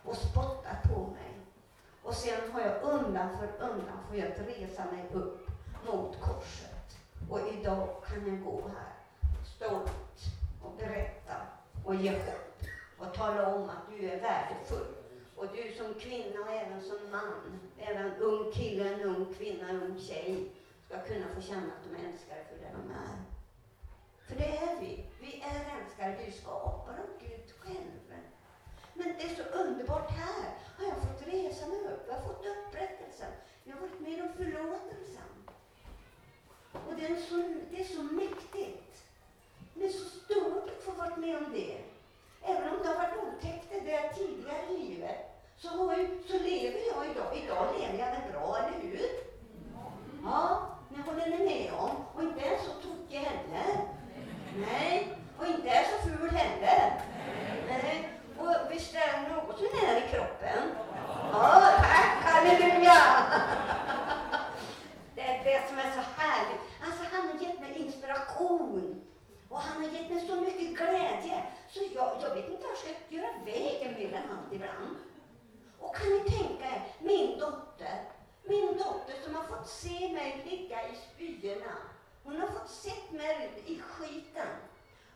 [0.03, 1.33] och spottat på mig.
[2.03, 5.47] Och sen har jag undan för undan fått resa mig upp
[5.85, 6.97] mot korset.
[7.29, 8.93] Och idag kan jag gå här
[9.55, 10.19] stolt
[10.61, 11.35] och berätta
[11.85, 12.63] och ge hopp
[12.97, 14.95] och tala om att du är värdefull.
[15.35, 19.81] Och du som kvinna och även som man, även ung kille, en ung kvinna, en
[19.83, 20.51] ung tjej
[20.85, 23.23] ska kunna få känna att de är älskade för det de är.
[24.27, 25.05] För det är vi.
[25.19, 28.03] Vi är älskade, vi är skapade av Gud själv.
[28.93, 30.49] Men det är så underbart här.
[30.77, 30.97] Har jag
[31.33, 32.05] resa mig upp.
[32.07, 33.31] Jag har fått upprättelsen.
[33.63, 35.29] Jag har varit med om förlåtelsen.
[36.71, 37.35] Och det är, så,
[37.71, 39.03] det är så mäktigt.
[39.73, 41.77] Det är så stort att få vara med om det.
[42.41, 45.17] Även om det har varit otäckt det tidigare i livet,
[45.57, 47.37] så, har så lever jag idag.
[47.43, 49.09] Idag lever jag väl bra, eller hur?
[50.23, 51.91] Ja, ni håller ni med om.
[52.15, 53.87] Och inte är så tokig heller.
[54.57, 57.01] Nej, och inte är så ful heller.
[57.67, 58.12] Nej.
[58.43, 60.71] Och visst är han något sånär i kroppen?
[61.31, 62.99] Ja, tack, halleluja!
[65.15, 66.61] Det är det som är så härligt.
[66.85, 69.01] Alltså, han har gett mig inspiration.
[69.49, 71.43] Och han har gett mig så mycket glädje.
[71.69, 74.95] Så jag, jag vet inte vad jag ska göra vägen med han ibland.
[75.79, 77.97] Och kan ni tänka er, min dotter,
[78.43, 81.75] min dotter som har fått se mig ligga i spyorna.
[82.23, 84.47] Hon har fått se mig i skiten.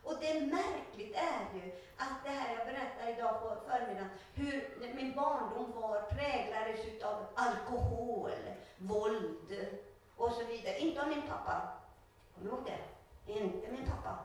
[0.08, 5.16] Och det märkligt är ju att det här jag berättade idag på förmiddagen, hur min
[5.16, 8.32] barndom var präglades utav alkohol,
[8.78, 9.70] våld
[10.16, 10.80] och så vidare.
[10.80, 11.62] Inte av min pappa.
[12.36, 13.34] Kom ihåg det?
[13.34, 14.20] Inte min pappa.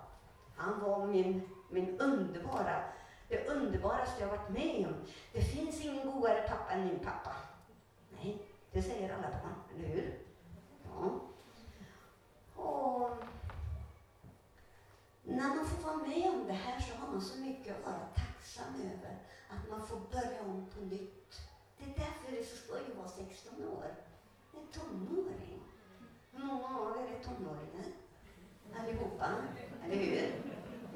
[0.57, 2.85] Han var min, min underbara,
[3.29, 4.95] det underbaraste jag varit med om.
[5.33, 7.37] Det finns ingen godare pappa än min pappa.
[8.11, 8.43] Nej,
[8.73, 10.19] det säger alla barn, eller hur?
[10.85, 11.21] Ja.
[12.63, 13.11] Och
[15.25, 18.07] när man får vara med om det här så har man så mycket att vara
[18.17, 19.19] tacksam över.
[19.49, 21.41] Att man får börja om på nytt.
[21.79, 23.95] Det är därför det är så skoj att vara 16 år.
[24.53, 25.63] Det är tonåring.
[26.33, 27.87] Hur många av er är tonåringar?
[28.81, 29.29] Allihopa,
[29.85, 30.33] eller hur?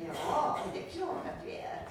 [0.07, 1.89] Ja, det är klart att vi är.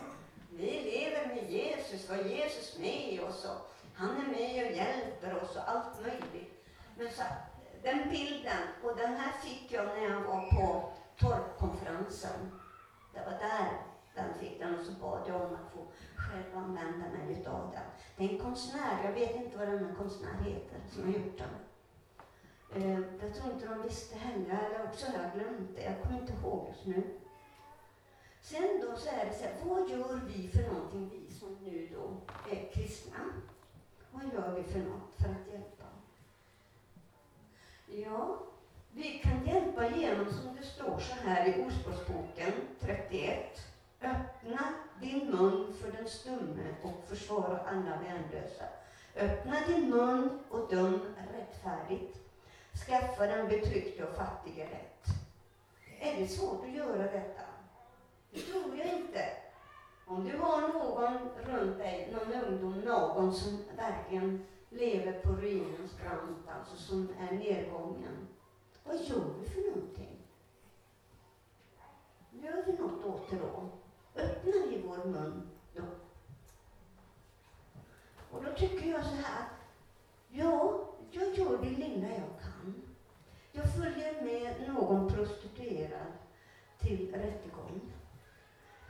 [0.49, 5.55] Vi lever med Jesus, var Jesus med oss och han är med och hjälper oss
[5.55, 6.65] och allt möjligt.
[6.97, 7.23] Men så,
[7.83, 12.51] den bilden, och den här fick jag när jag var på torpkonferensen.
[13.13, 17.05] Det var där den fick den och så bad jag om att få själv använda
[17.09, 17.83] mig utav den.
[18.17, 21.49] Det är en konstnär, jag vet inte vad denna konstnär heter, som har gjort den.
[22.75, 26.21] Eh, jag tror inte de visste heller, eller också har jag glömt det, jag kommer
[26.21, 27.19] inte ihåg just nu.
[28.41, 31.89] Sen då så är det så här, vad gör vi för någonting, vi som nu
[31.93, 33.17] då är kristna?
[34.11, 35.85] Vad gör vi för något för att hjälpa?
[37.87, 38.39] Ja,
[38.95, 43.61] vi kan hjälpa genom, som det står så här i Ordspråksboken 31.
[44.01, 48.63] Öppna din mun för den stumme och försvara alla värnlösa.
[49.15, 50.99] Öppna din mun och döm
[51.33, 52.17] rättfärdigt.
[52.87, 55.05] Skaffa den betryckte och fattige rätt.
[55.99, 57.41] Är det svårt att göra detta?
[58.31, 59.25] Det tror jag inte.
[60.05, 66.49] Om du har någon runt dig, någon ungdom, någon som verkligen lever på ruinens brant,
[66.59, 68.27] alltså som är nedgången.
[68.85, 70.17] Vad gör vi för någonting?
[72.31, 73.69] Gör vi något åt det då?
[74.15, 75.83] Öppnar vi vår mun då?
[78.31, 79.47] Och då tycker jag så här,
[80.29, 82.81] ja, jag gör det lilla jag kan.
[83.51, 86.11] Jag följer med någon prostituerad
[86.79, 87.81] till rättegång.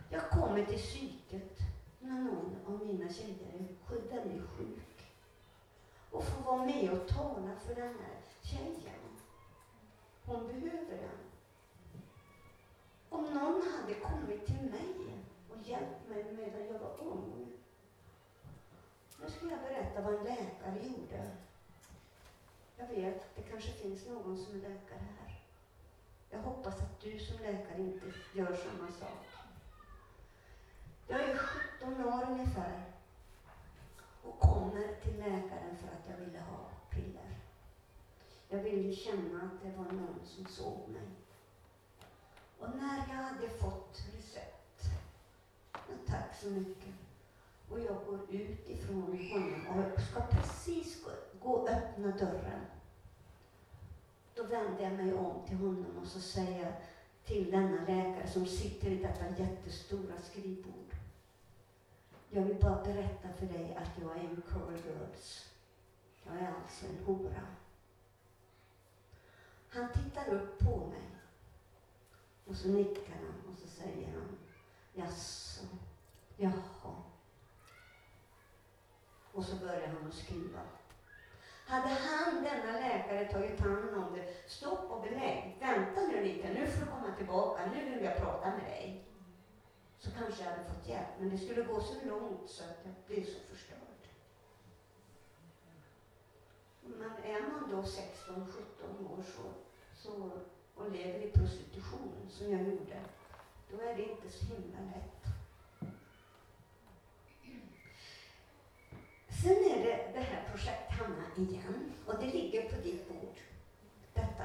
[0.09, 1.59] Jag kommer till psyket
[1.99, 5.11] när någon av mina tjejer är väldigt sjuk
[6.11, 8.99] och får vara med och tala för den här tjejen.
[10.25, 11.19] Hon behöver den.
[13.09, 15.17] Om någon hade kommit till mig
[15.49, 17.51] och hjälpt mig medan jag var ung.
[19.21, 21.31] Nu ska jag berätta vad en läkare gjorde.
[22.77, 25.41] Jag vet att det kanske finns någon som är läkare här.
[26.29, 29.25] Jag hoppas att du som läkare inte gör samma sak.
[31.07, 32.83] Jag är 17 år ungefär
[34.23, 37.39] och kommer till läkaren för att jag ville ha piller.
[38.49, 41.09] Jag ville känna att det var någon som såg mig.
[42.59, 44.81] Och när jag hade fått recept,
[46.07, 47.04] tack så mycket,
[47.75, 52.61] och jag går ut ifrån honom och ska precis gå, gå och öppna dörren.
[54.35, 56.73] Då vänder jag mig om till honom och så säger jag
[57.23, 60.95] till denna läkare som sitter i detta jättestora skrivbord.
[62.29, 65.49] Jag vill bara berätta för dig att jag är en curl girls.
[66.23, 67.41] Jag är alltså en hora.
[69.69, 71.09] Han tittar upp på mig.
[72.45, 74.37] Och så nickar han och så säger han,
[74.93, 75.65] jaså,
[76.37, 77.14] jaha.
[79.35, 80.59] Och så började han att skriva.
[81.67, 86.67] Hade han, denna läkare, tagit hand om det, stopp och belägg, vänta nu lite, nu
[86.67, 89.03] får du komma tillbaka, nu vill jag prata med dig.
[89.99, 92.93] Så kanske jag hade fått hjälp, men det skulle gå så långt så att jag
[93.07, 93.79] blev så förstörd.
[96.81, 98.47] Men är man då 16,
[98.79, 99.43] 17 år så,
[99.95, 100.31] så,
[100.75, 103.01] och lever i prostitution, som jag gjorde,
[103.71, 105.14] då är det inte så himla lätt.
[109.45, 111.93] Sen är det det här projekt Hanna igen.
[112.05, 113.37] Och det ligger på ditt bord.
[114.13, 114.43] Detta.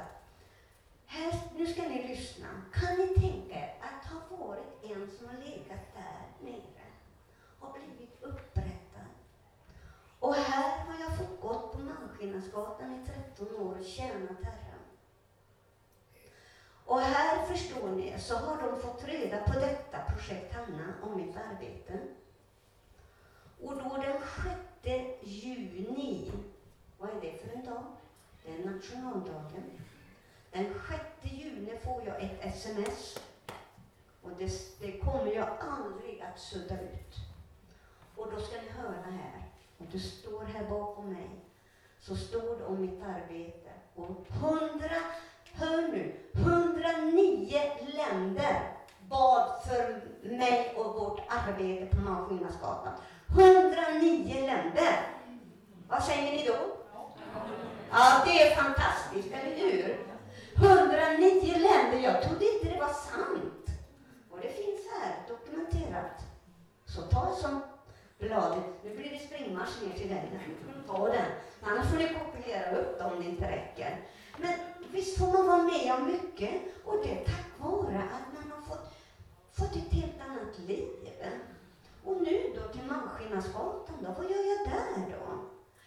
[1.05, 2.47] Här, nu ska ni lyssna.
[2.73, 6.85] Kan ni tänka er att ha varit en som har legat där nere
[7.59, 9.11] och blivit upprättad?
[10.19, 14.83] Och här har jag fått gått på Malmskillnadsgatan i 13 år och tjänat Herren.
[16.85, 21.35] Och här, förstår ni, så har de fått reda på detta projekt Hanna och mitt
[21.37, 21.99] arbete.
[23.63, 24.21] Och då den
[24.83, 26.31] 6 juni,
[26.97, 27.83] vad är det för en dag?
[28.45, 29.63] Det är nationaldagen.
[30.51, 33.19] Den 6 juni får jag ett sms.
[34.21, 37.15] Och det, det kommer jag aldrig att sudda ut.
[38.15, 39.43] Och då ska ni höra här.
[39.77, 41.29] Och det står här bakom mig.
[41.99, 43.69] Så står det om mitt arbete.
[43.95, 44.97] Och hundra,
[45.53, 47.61] hör nu, 109
[47.93, 48.71] länder
[49.09, 52.93] bad för mig och vårt arbete på Malmskillnadsgatan.
[53.33, 55.07] 109 länder.
[55.87, 56.77] Vad säger ni då?
[57.91, 60.05] Ja, det är fantastiskt, eller hur?
[60.55, 61.99] 109 länder.
[61.99, 63.65] Jag trodde inte det var sant.
[64.31, 66.17] Och det finns här dokumenterat.
[66.85, 67.61] Så ta som
[68.19, 68.63] bladet.
[68.83, 70.21] Nu blir det springmarsch ner till den.
[70.87, 71.25] Ta den.
[71.61, 73.99] Annars får ni kopiera upp det om det inte räcker.
[74.37, 74.53] Men
[74.91, 76.51] visst får man vara med om mycket.
[76.85, 78.93] Och det är tack vare att man har fått,
[79.51, 80.87] fått ett helt annat liv.
[82.03, 85.39] Och nu då till Malmskillnadsgatan då, vad gör jag där då?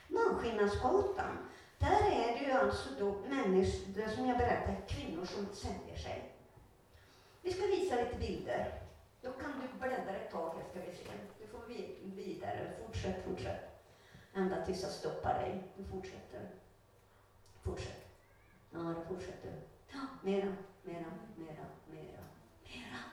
[0.08, 1.38] Malmskillnadsgatan,
[1.78, 6.32] där är det ju alltså då människor, som jag berättade, kvinnor som säljer sig.
[7.42, 8.80] Vi ska visa lite bilder.
[9.22, 11.04] Då kan du bläddra ett tag, ska vi se.
[11.40, 13.74] Du får vi vidare, fortsätt, fortsätt.
[14.34, 15.62] Ända tills jag stoppar dig.
[15.76, 16.50] Du fortsätter.
[17.62, 18.04] Fortsätt.
[18.70, 19.52] Ja, det fortsätter.
[19.92, 20.52] Ja, mera,
[20.82, 22.24] mera, mera, mera,
[22.66, 23.04] mera,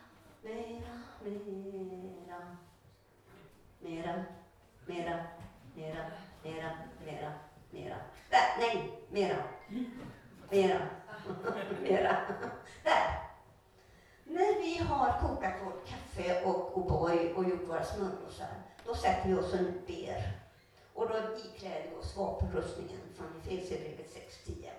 [0.42, 1.62] mera, mera.
[2.28, 2.58] Mera,
[3.82, 4.24] mera,
[4.86, 5.20] mera,
[5.76, 6.06] mera,
[6.44, 6.72] mera,
[7.06, 7.32] mera.
[7.72, 7.96] mera.
[8.30, 9.44] Där, nej, mera.
[10.50, 10.88] Mera.
[11.82, 12.18] mera.
[12.84, 13.22] Där.
[14.24, 18.54] När vi har kokat vårt kaffe och O'boy och gjort våra smörgåsar,
[18.86, 20.32] då sätter vi oss och ber.
[20.94, 24.16] Och då ikläder vi oss vapenrustningen från Efesierbrevet
[24.46, 24.70] 6.10.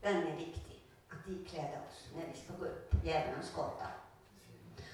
[0.00, 3.86] Den är viktig att ikläda oss när vi ska gå upp djävulens gata.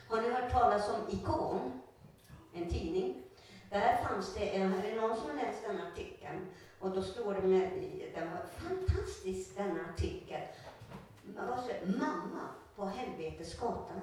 [0.09, 1.81] Har ni hört talas om ikon?
[2.57, 3.23] En tidning.
[3.71, 6.47] Där fanns det en, är det någon som har läst den artikeln?
[6.81, 7.71] Och då står det med,
[8.15, 10.41] den var fantastisk den artikel.
[11.85, 14.01] Mamma på Helvetesgatan.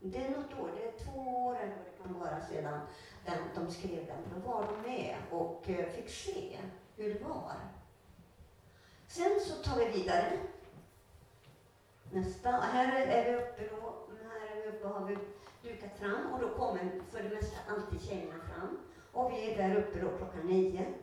[0.00, 2.80] Det är något år, det är två år eller vad det kan vara sedan
[3.26, 4.18] den, de skrev den.
[4.34, 6.58] Då var de med och eh, fick se
[6.96, 7.54] hur det var.
[9.06, 10.32] Sen så tar vi vidare.
[12.12, 13.94] Nästa, här är vi uppe då,
[14.30, 15.16] här är vi uppe har vi
[15.66, 18.78] dukat fram och då kommer för det mesta alltid tjejerna fram.
[19.12, 20.94] Och vi är där uppe då klockan nio.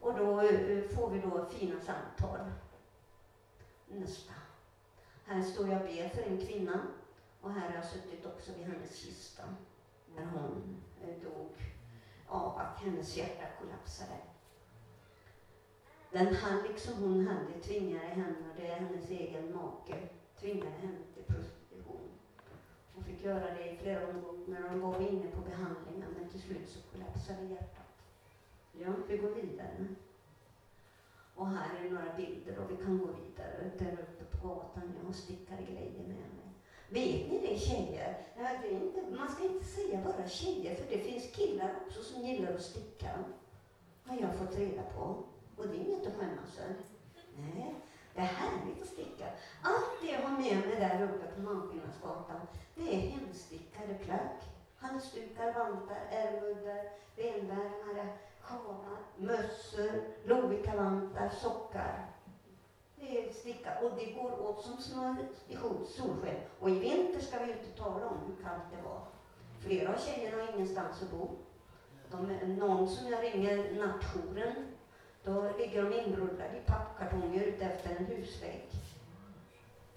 [0.00, 2.40] Och då eh, får vi då fina samtal.
[3.88, 4.32] Nästa.
[5.24, 6.80] Här står jag och ber för en kvinna.
[7.40, 9.42] Och här har jag suttit också vid hennes kista
[10.16, 11.52] när hon eh, dog
[12.28, 14.18] av att hennes hjärta kollapsade.
[16.10, 20.08] Den hallick som hon hade tvingade henne, och det är hennes egen make,
[20.40, 21.57] tvingade henne till prostitution.
[22.98, 26.40] Hon fick göra det i flera omgångar när de var inne på behandlingen, men till
[26.40, 27.92] slut så kollapsade hjärtat.
[28.72, 29.86] Ja, vi går vidare.
[31.34, 33.70] Och här är några bilder och vi kan gå vidare.
[33.78, 36.48] Där uppe på gatan, jag har stickade grejer med mig.
[36.88, 38.26] Vet ni det tjejer?
[38.62, 42.54] Det inte, man ska inte säga bara tjejer, för det finns killar också som gillar
[42.54, 43.24] att sticka.
[44.04, 45.24] Har jag fått reda på.
[45.56, 46.76] Och det är inget att skämmas över.
[47.36, 47.74] Nej,
[48.18, 49.26] det är härligt att sticka.
[49.62, 52.40] Allt det jag har med mig där uppe på Malmskillnadsgatan,
[52.74, 54.38] det är hemstickade plagg.
[54.78, 56.84] Halsdukar, vantar, ärmuddar,
[57.16, 58.08] renvärmare,
[58.40, 59.90] sjalar, mössor,
[60.24, 62.06] Lovikkavantar, sockar.
[62.96, 65.16] Det är stickat och det går åt som smör
[65.48, 66.36] i solsken.
[66.60, 69.00] Och i vinter ska vi inte tala om hur kallt det var.
[69.60, 71.28] Flera av tjejerna har ingenstans att bo.
[72.10, 74.54] De, någon som jag ringer nattjouren
[75.28, 78.68] då ligger de inrullade i pappkartonger utefter en husvägg.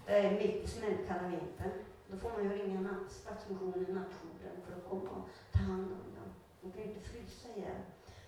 [0.06, 1.72] Det är mitt i smällkalla vintern.
[2.06, 6.30] Då får man ju ringa Stadsmissionen, nattjouren, för att komma och ta hand om dem.
[6.60, 7.82] De kan ju inte frysa ihjäl.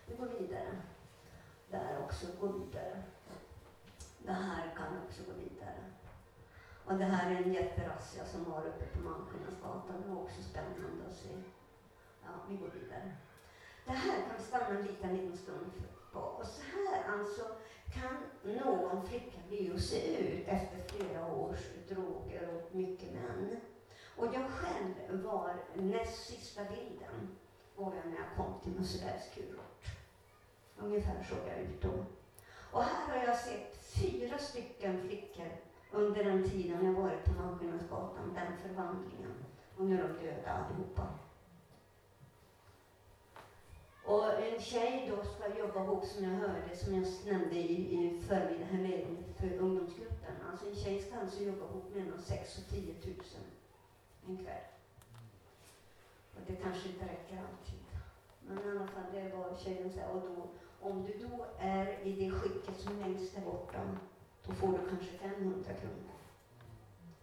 [0.07, 0.83] Vi går vidare.
[1.71, 3.03] Där också, gå vidare.
[4.19, 5.83] Det här kan också gå vidare.
[6.85, 10.03] Och det här är en jätterazzia som var uppe på Malmskillnadsgatan.
[10.03, 11.29] Det var också spännande att se.
[12.23, 13.13] Ja, vi går vidare.
[13.85, 15.73] Det här kan vi stanna en liten, liten stund
[16.15, 16.21] på.
[16.21, 17.43] Och så här alltså
[17.93, 21.59] kan någon flicka bli och se ut efter flera års
[21.89, 23.57] droger och mycket män.
[24.17, 27.37] Och jag själv var näst sista bilden
[27.77, 29.85] var jag när jag kom till Musebergs kurort.
[30.79, 32.05] Ungefär såg jag ut då.
[32.73, 35.51] Och här har jag sett fyra stycken flickor
[35.93, 39.35] under den tiden jag varit på Malmskillnadsgatan, den förvandlingen.
[39.77, 41.09] Och nu är de döda allihopa.
[44.05, 48.21] Och en tjej då ska jobba ihop, som jag hörde, som jag nämnde i, i
[48.29, 50.35] förmiddag, här för ungdomsgruppen.
[50.51, 53.15] Alltså en tjej ska alltså jobba ihop mellan 6 och 10 000
[54.29, 54.65] en kväll.
[56.35, 57.81] Och det kanske inte räcker alltid.
[58.41, 60.07] Men i alla fall, det var tjejen sa.
[60.07, 60.49] Och då,
[60.89, 63.99] om du då är i det skicket som längst där borta,
[64.47, 66.15] då får du kanske 500 kronor.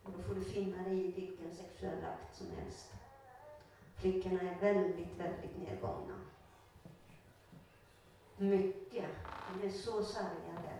[0.03, 2.93] Och då får du finna dig i vilken sexuell akt som helst.
[3.95, 6.15] Flickorna är väldigt, väldigt nedgångna.
[8.41, 9.05] Mycket.
[9.53, 10.73] De är så sargade.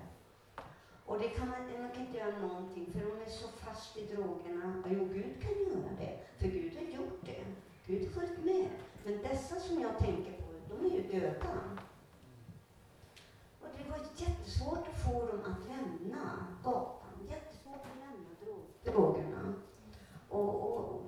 [1.06, 4.06] Och det kan man, man kan inte göra någonting, för de är så fast i
[4.06, 4.84] drogerna.
[4.90, 7.46] Jo, Gud kan göra det, för Gud har gjort det.
[7.86, 8.70] Gud har följt med.
[9.04, 11.78] Men dessa som jag tänker på, de är ju döda.
[13.62, 17.28] Och det var jättesvårt att få dem att lämna gatan.
[17.30, 19.54] Jättesvårt att lämna drogerna.
[20.30, 21.02] Och, och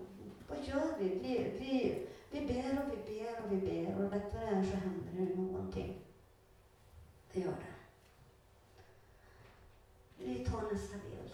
[0.48, 1.10] vad gör vi?
[1.10, 2.08] Vi, vi?
[2.34, 5.36] vi ber och vi ber och vi ber och detta vad det är så händer
[5.36, 6.03] det någonting.
[7.34, 7.74] Det gör det.
[10.18, 11.34] Vi tar nästa bild.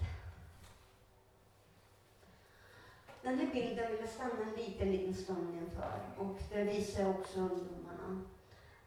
[3.22, 6.00] Den här bilden vill jag stanna en liten, liten stund inför.
[6.18, 8.22] Och det visar också ungdomarna.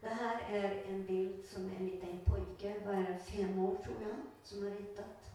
[0.01, 4.01] Det här är en bild som en liten pojke, vad är det, fem år tror
[4.01, 5.31] jag, som har ritat.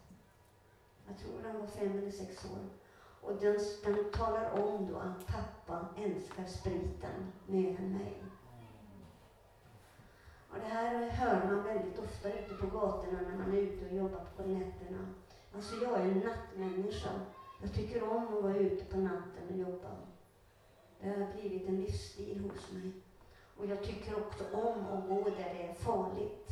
[1.07, 2.59] Jag tror han var fem eller sex år.
[3.21, 8.23] Och den, den talar om då att pappa älskar spriten mer än mig.
[10.79, 14.27] Det här hör man väldigt ofta ute på gatorna när man är ute och jobbar
[14.37, 15.15] på nätterna.
[15.55, 17.11] Alltså jag är en nattmänniska.
[17.63, 19.89] Jag tycker om att vara ute på natten och jobba.
[21.01, 22.93] Det har blivit en livsstil hos mig.
[23.57, 26.49] Och jag tycker också om att gå där det är farligt.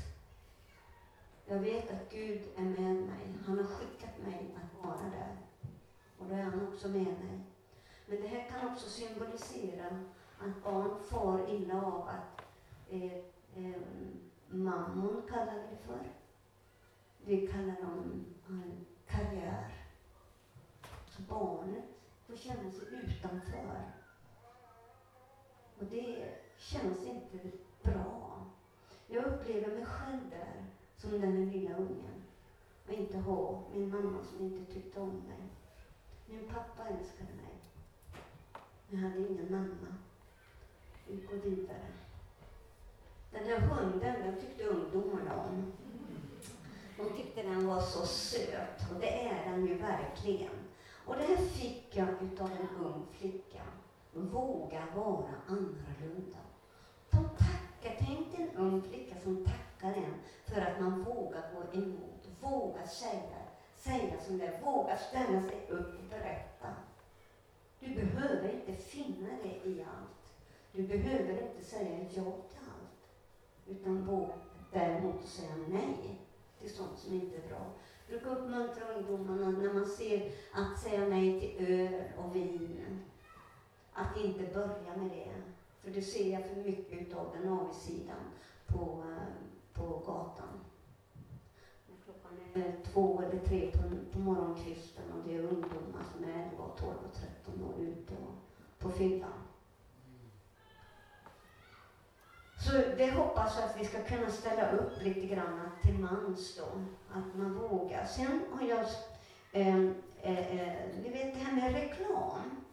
[1.47, 3.35] Jag vet att Gud är med mig.
[3.47, 5.37] Han har skickat mig att vara där.
[6.19, 7.41] Och då är han också med mig.
[8.07, 9.87] Men det här kan också symbolisera
[10.39, 12.43] att barn far illa av att
[12.91, 13.23] eh,
[13.57, 13.83] eh,
[14.49, 16.13] mammon kallar vi det för.
[17.25, 18.73] Vi kallar dem eh,
[19.07, 19.73] karriär.
[21.29, 21.85] Barnet
[22.27, 23.93] får känna sig utanför.
[25.79, 27.51] Och det känns inte
[27.83, 28.47] bra.
[29.07, 30.65] Jag upplever mig själv där,
[30.97, 32.23] som den lilla ungen.
[32.87, 35.49] Och inte ha min mamma som inte tyckte om mig.
[36.27, 37.55] Min pappa älskade mig.
[38.89, 39.97] Men jag hade ingen mamma.
[41.07, 41.93] Vi går vidare.
[43.39, 45.73] Den här hunden, den tyckte ungdomarna om.
[46.97, 50.55] De tyckte den var så söt, och det är den ju verkligen.
[51.07, 53.63] Och det här fick jag utav en ung flicka.
[54.13, 56.39] Våga vara annorlunda.
[57.11, 60.15] De tackar, tänk dig en ung flicka som tackar en
[60.45, 63.39] för att man vågar gå emot, vågar säga,
[63.77, 66.75] säga som det är, vågar ställa sig upp och berätta.
[67.81, 70.33] Du behöver inte finna dig i allt.
[70.73, 72.56] Du behöver inte säga ja till
[73.69, 74.33] utan våga
[74.73, 76.21] däremot säga nej
[76.61, 77.67] till sånt som inte är bra.
[78.09, 83.01] Jag brukar uppmuntra ungdomarna när man ser att säga nej till öl och vin,
[83.93, 85.33] att inte börja med det.
[85.83, 88.21] För det ser jag för mycket av den avigsidan
[88.67, 89.05] på,
[89.73, 90.49] på gatan.
[91.89, 96.29] När klockan är två eller tre på, på morgonkvisten och det är ungdomar som är
[96.29, 97.15] 11, 12 och
[97.45, 98.15] 13 år ute
[98.79, 99.46] på fyllan.
[102.67, 106.65] Så det hoppas jag att vi ska kunna ställa upp lite grann till mans då,
[107.19, 108.07] att man vågar.
[108.07, 108.85] Sen har jag,
[109.53, 109.79] eh,
[110.23, 112.65] eh, eh, ni vet det här med reklam.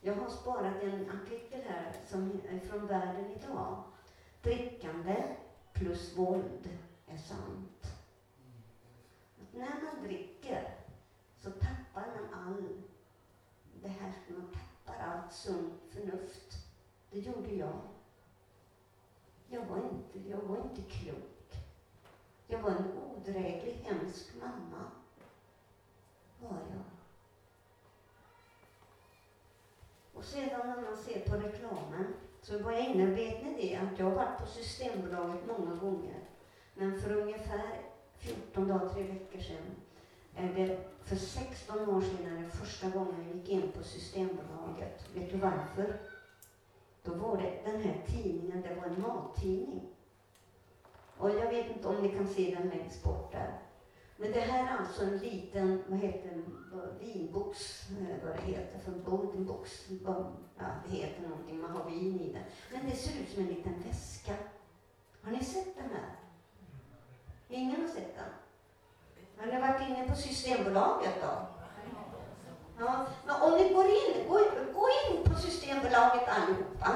[0.00, 3.84] Jag har sparat en artikel här som är från Världen idag.
[4.42, 5.36] Drickande
[5.72, 6.68] plus våld
[7.06, 7.86] är sant.
[9.42, 10.74] Att när man dricker
[11.40, 12.82] så tappar man all
[13.82, 16.52] behärskning, man tappar allt sunt förnuft.
[17.10, 17.91] Det gjorde jag.
[19.52, 21.54] Jag var inte, jag var inte klok.
[22.46, 24.84] Jag var en odräglig, hemsk mamma.
[26.40, 26.82] Var jag.
[30.14, 33.98] Och sedan när man ser på reklamen så var jag inne, vet ni det, att
[33.98, 36.20] jag har varit på Systembolaget många gånger.
[36.74, 37.80] Men för ungefär
[38.18, 39.76] 14 dagar, tre veckor sedan,
[40.36, 45.14] eller för 16 år sedan är det första gången jag gick in på Systembolaget.
[45.14, 45.98] Vet du varför?
[47.02, 49.88] Då var det den här tidningen, det var en mattidning.
[51.16, 53.58] Och jag vet inte om ni kan se den längst bort där.
[54.16, 58.78] Men det här är alltså en liten, vad heter det, vinbox, eh, vad det heter
[58.78, 58.90] för
[59.44, 59.88] Box.
[60.04, 60.32] Ja,
[60.88, 62.42] det heter någonting, man har vin i den.
[62.72, 64.32] Men det ser ut som en liten väska.
[65.22, 66.16] Har ni sett den här?
[67.48, 68.30] Ingen har sett den?
[69.36, 71.51] Har ni varit inne på Systembolaget då?
[72.84, 74.38] Ja, men om ni går in, gå,
[74.74, 76.90] gå in på Systembolaget allihopa.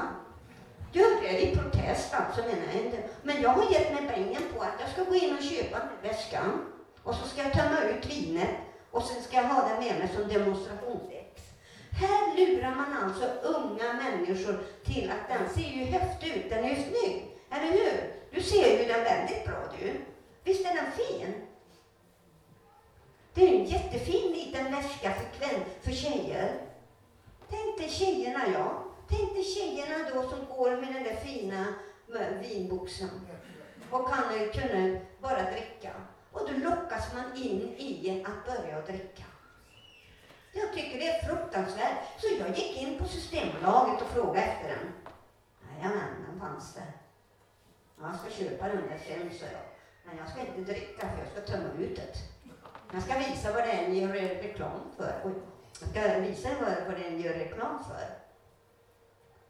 [0.91, 2.97] Gör det i protest alltså menar jag inte.
[3.23, 6.11] Men jag har gett mig pengen på att jag ska gå in och köpa den
[6.11, 6.65] väskan.
[7.03, 8.49] Och så ska jag tömma ut vinet.
[8.91, 11.41] Och sen ska jag ha den med mig som demonstrationsex.
[11.91, 16.69] Här lurar man alltså unga människor till att den ser ju häftig ut, den är
[16.69, 17.37] ju snygg.
[17.51, 18.13] Eller hur?
[18.31, 19.93] Du ser ju den väldigt bra du.
[20.43, 21.46] Visst är den fin?
[23.37, 26.61] Det är en jättefin liten väska för, kväll, för tjejer.
[27.49, 28.83] Tänk dig tjejerna, ja.
[29.09, 31.65] Tänk dig tjejerna då som går med den där fina
[32.41, 33.09] vinboxen
[33.89, 35.91] och kan eh, kunna bara dricka.
[36.31, 39.23] Och då lockas man in i att börja dricka.
[40.53, 41.97] Jag tycker det är fruktansvärt.
[42.17, 44.93] Så jag gick in på Systembolaget och frågade efter den.
[45.75, 46.91] Jajamän, den fanns där.
[48.01, 49.65] Jag ska köpa den där sen, sa jag.
[50.05, 52.36] Men jag ska inte dricka för jag ska tömma ut det.
[52.93, 55.33] Jag ska visa vad det är ni gör reklam för.
[55.79, 58.27] Jag ska visa vad, vad det är ni gör reklam för.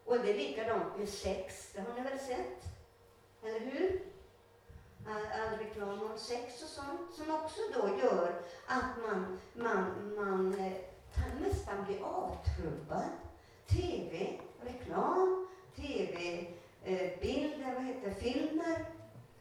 [0.06, 2.64] Och det är likadant med sex, det har ni väl sett?
[3.44, 4.02] Eller hur?
[5.08, 10.60] All, all reklam om sex och sånt som också då gör att man, man, man
[10.60, 10.74] eh,
[11.42, 13.10] nästan blir avtrubbad.
[13.68, 18.86] TV, reklam, TV-bilder, eh, vad heter filmer.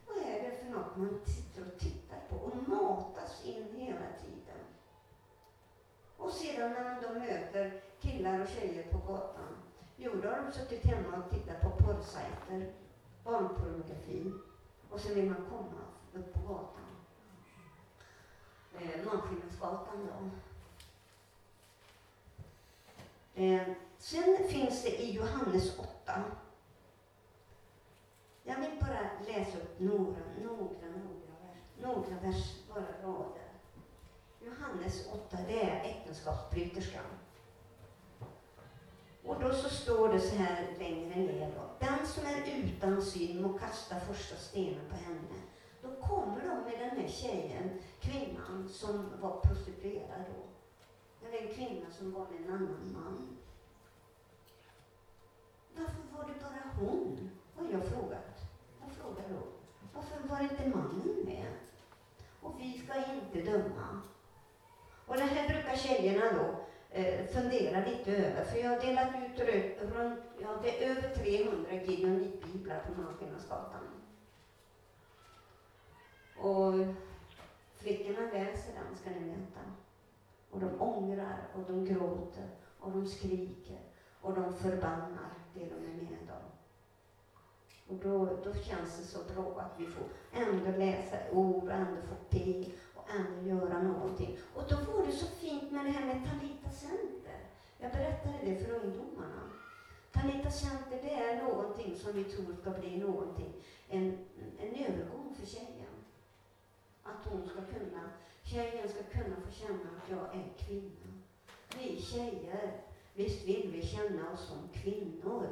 [0.07, 2.06] Vad är det för något man sitter och tittar på
[2.47, 4.61] och matas in hela tiden?
[6.17, 9.57] Och sedan när man då möter killar och tjejer på gatan,
[9.95, 12.73] jo då har de suttit hemma och tittat på porrsajter,
[13.23, 14.33] barnpornografi,
[14.89, 15.81] och så vill man komma
[16.13, 16.87] upp på gatan.
[18.75, 20.29] Eh, Norrskillnadsgatan då.
[23.41, 23.67] Eh,
[23.97, 26.23] sen finns det i Johannes 8.
[28.43, 31.16] Jag vill bara läsa upp några, några, några
[31.77, 32.55] vers, några vers,
[33.03, 33.47] rader.
[34.39, 37.05] Johannes 8, det är äktenskapsbryterskan.
[39.23, 41.85] Och då så står det så här längre ner då.
[41.85, 45.41] Den som är utan synd må kasta första stenen på henne.
[45.81, 50.43] Då kommer de med den här tjejen, kvinnan som var prostituerad då.
[51.21, 53.37] Det var en kvinna som var med en annan man.
[55.75, 57.29] Varför var det bara hon?
[57.55, 58.41] Har jag frågat.
[58.81, 59.47] Jag frågar då.
[59.93, 61.47] Varför var inte mannen med?
[62.47, 64.01] Och vi ska inte döma.
[65.05, 66.55] Och det här brukar tjejerna då
[66.99, 68.43] eh, fundera lite över.
[68.43, 69.39] För jag har delat ut
[69.95, 73.83] runt, ja det är över 300 Gideonit-biblar på Malmskillnadsgatan.
[76.37, 76.73] Och
[77.75, 79.59] flickorna läser den, ska ni veta.
[80.51, 83.79] Och de ångrar och de gråter och de skriker
[84.21, 86.56] och de förbannar det de är med om.
[87.89, 92.01] Och då, då känns det så bra att vi får ändå läsa ord och ändå
[92.01, 92.65] få be
[92.95, 94.37] och ändå göra någonting.
[94.53, 97.39] Och då var det så fint med det här med Talita Center.
[97.77, 99.51] Jag berättade det för ungdomarna.
[100.11, 103.53] Talita Center, det är någonting som vi tror ska bli någonting,
[103.89, 104.17] en,
[104.59, 105.95] en övergång för tjejen.
[107.03, 108.09] Att hon ska kunna,
[108.43, 111.21] tjejen ska kunna få känna att jag är kvinna.
[111.77, 112.81] Vi tjejer,
[113.13, 115.47] visst vill vi känna oss som kvinnor.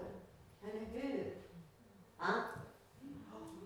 [0.63, 1.44] Eller hur?
[2.19, 2.33] Ja?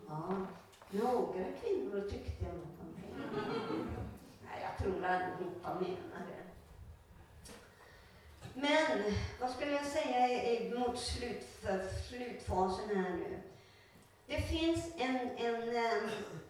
[0.07, 0.47] Ja,
[0.89, 3.35] några kvinnor tyckte jag nog om det.
[4.45, 6.43] Nej, jag tror allihopa menar det.
[8.53, 13.39] Men vad skulle jag säga mot slut, för slutfasen här nu?
[14.27, 15.79] Det finns en, en,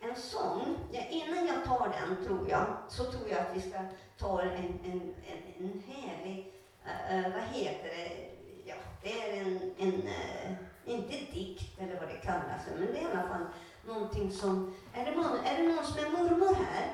[0.02, 0.78] en sång.
[0.92, 3.80] Ja, innan jag tar den, tror jag, så tror jag att vi ska
[4.18, 6.54] ta en, en, en, en härlig,
[6.86, 8.30] uh, vad heter det,
[8.66, 10.56] ja, det är en, en uh,
[10.90, 13.46] inte dikt eller vad det kallas, men det är i alla fall
[13.88, 16.92] någonting som, är det någon, är det någon som är mormor här?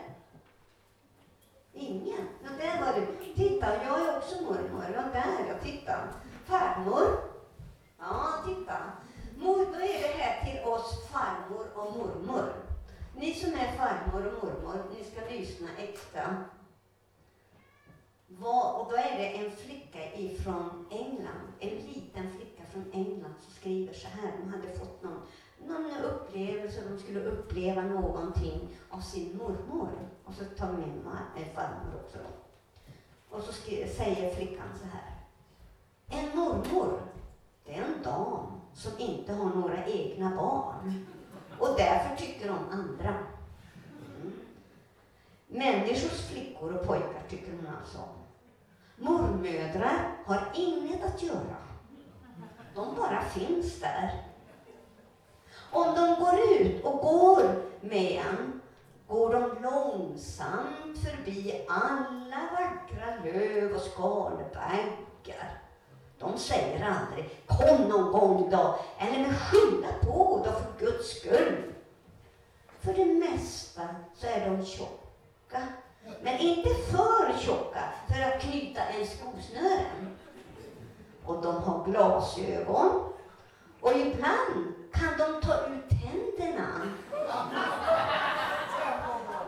[1.74, 2.28] Ingen?
[2.44, 3.34] Ja, där var du.
[3.36, 4.86] Titta, jag är också mormor.
[4.94, 5.94] Ja, där ja, titta.
[6.46, 7.20] Farmor.
[8.00, 8.78] Ja, titta.
[9.38, 12.54] Mor, då är det här till oss farmor och mormor.
[13.16, 16.44] Ni som är farmor och mormor, ni ska lyssna extra.
[18.28, 23.54] Vad, och då är det en flicka ifrån England, en liten flicka från England som
[23.54, 24.32] skriver så här.
[24.44, 25.22] De hade fått någon,
[25.68, 29.90] någon upplevelse, de skulle uppleva någonting av sin mormor.
[30.26, 32.18] Och så tar min eh, farmor också.
[33.30, 33.54] Och så
[33.96, 35.16] säger flickan så här.
[36.08, 37.02] En mormor,
[37.66, 41.06] det är en dam som inte har några egna barn
[41.60, 43.14] och därför tycker om andra.
[44.22, 44.34] Mm.
[45.48, 48.16] Människors flickor och pojkar tycker hon alltså om.
[49.06, 51.65] Mormödrar har inget att göra.
[52.76, 54.24] De bara finns där.
[55.72, 58.62] Om de går ut och går med en,
[59.08, 65.62] går de långsamt förbi alla vackra löv och skalbaggar.
[66.20, 71.74] De säger aldrig kom någon gång då, eller men skynda på då för Guds skull.
[72.80, 73.82] För det mesta
[74.16, 75.68] så är de tjocka,
[76.22, 80.18] men inte för tjocka för att knyta en skosnören.
[81.28, 83.12] Och de har glasögon.
[83.82, 86.82] Och ibland kan de ta ut tänderna.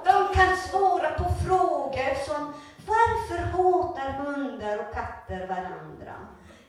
[0.06, 2.54] De kan svara på frågor som
[2.88, 6.14] varför hatar hundar och katter varandra?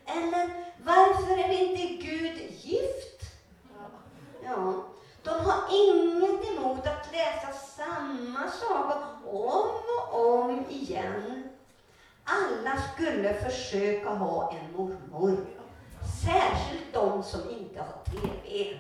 [0.07, 3.23] Eller varför är inte Gud gift?
[4.45, 4.75] Ja,
[5.23, 9.69] de har inget emot att läsa samma saga om
[10.13, 11.49] och om igen.
[12.31, 15.47] Alla skulle försöka ha en mormor.
[16.25, 18.79] Särskilt de som inte har TV.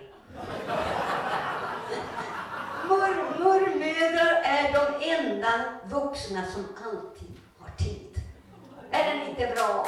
[2.88, 8.22] Mormormödrar är de enda vuxna som alltid har tid.
[8.90, 9.86] Är den inte bra?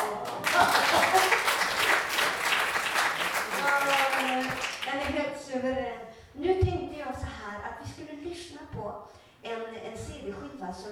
[4.86, 5.98] Den är helt suverän.
[6.32, 9.02] Nu tänkte jag så här att vi skulle lyssna på
[9.43, 10.91] en, en CD-skiva som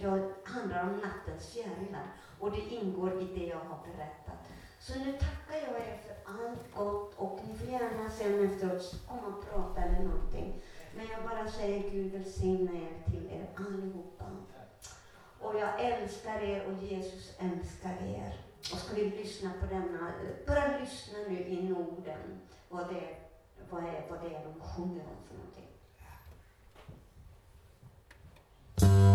[0.00, 2.06] jag, handlar om nattens fjärilar.
[2.38, 4.48] Och det ingår i det jag har berättat.
[4.80, 9.36] Så nu tackar jag er för allt gott och ni får gärna sen efteråt komma
[9.36, 10.62] och prata eller någonting.
[10.96, 14.24] Men jag bara säger Gud välsigne er till er allihopa.
[15.40, 18.34] Och jag älskar er och Jesus älskar er.
[18.72, 20.12] Och ska vi lyssna på denna,
[20.46, 23.16] bara lyssna nu i Norden, vad det,
[23.70, 25.61] vad är, vad det är de sjunger om för någonting.
[28.82, 29.11] För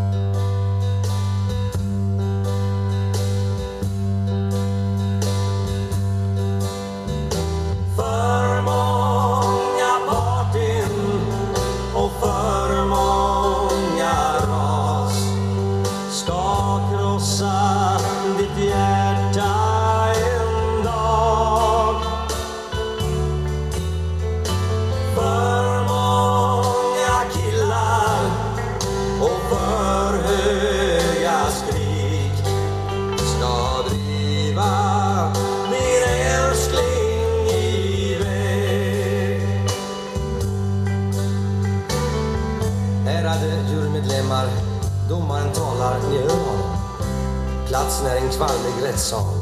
[47.98, 49.36] fastnar i en kvalmig rättssal.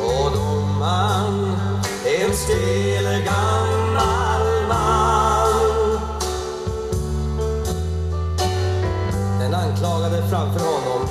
[0.00, 1.56] Och domaren,
[2.04, 5.98] en stel gammal man.
[9.40, 11.08] Den anklagade framför honom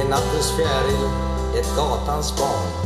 [0.00, 1.10] en nattens fjäril,
[1.58, 2.81] ett gatans barn.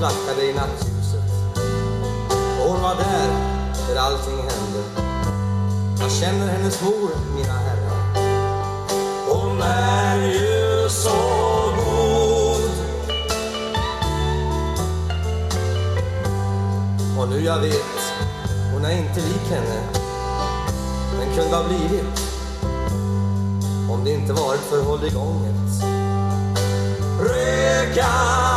[0.00, 1.24] Flackade i nattljuset.
[2.60, 3.28] Och hon var där,
[3.88, 4.82] där allting hände.
[6.00, 8.00] Jag känner hennes mor, mina herrar.
[9.28, 11.10] Hon är ju så
[11.76, 12.70] god.
[17.18, 18.12] Och nu jag vet,
[18.72, 19.80] hon är inte lik henne.
[21.18, 22.20] Men kunde ha blivit.
[23.90, 25.84] Om det inte varit för hålligånget.
[27.20, 28.49] Röka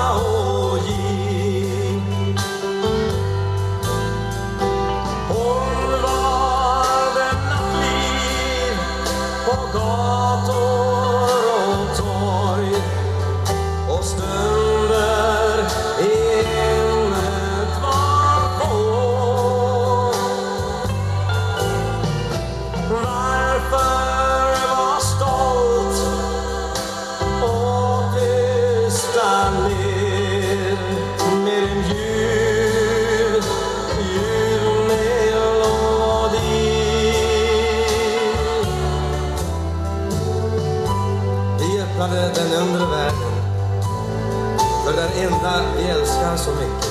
[45.14, 46.90] för enda vi älskar så mycket.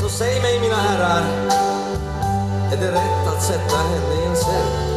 [0.00, 1.22] Så säg mig mina herrar,
[2.72, 4.92] är det rätt att sätta henne i en cell?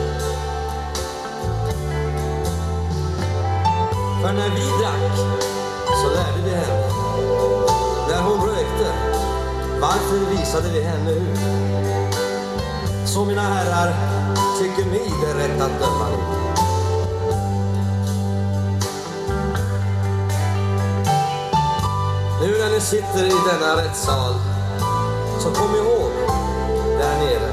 [4.22, 5.18] För när vi drack
[6.04, 6.90] så lärde vi henne.
[8.10, 8.94] När hon rökte,
[9.82, 11.40] varför visade vi henne ut?
[13.06, 13.94] Så mina herrar,
[14.60, 16.55] tycker ni det är rätt att döma nu?
[22.76, 24.34] Ni sitter i denna rättssal,
[25.40, 26.12] så kom ihåg
[27.00, 27.52] där nere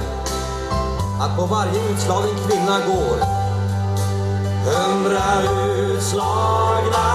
[1.20, 3.16] att på varje utslagen kvinna går
[4.64, 7.07] hundra utslagna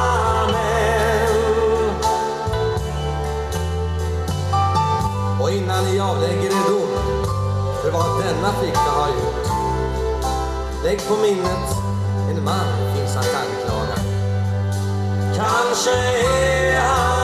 [0.52, 1.96] män.
[5.42, 7.24] Och innan ni avlägger er dom
[7.82, 9.48] för vad denna flicka har gjort,
[10.84, 11.70] lägg på minnet
[12.30, 13.98] en man finns att anklaga.
[15.36, 17.17] Kanske är han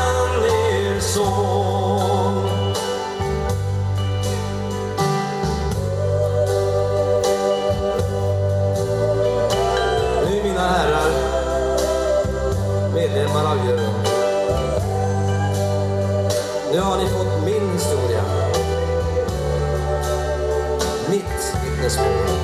[1.13, 2.33] son.
[10.25, 11.11] Nu mina herrar,
[12.93, 13.93] medlemmar av juryn.
[16.71, 18.23] Nu har ni fått min historia.
[21.09, 22.42] Mitt vittnesmål.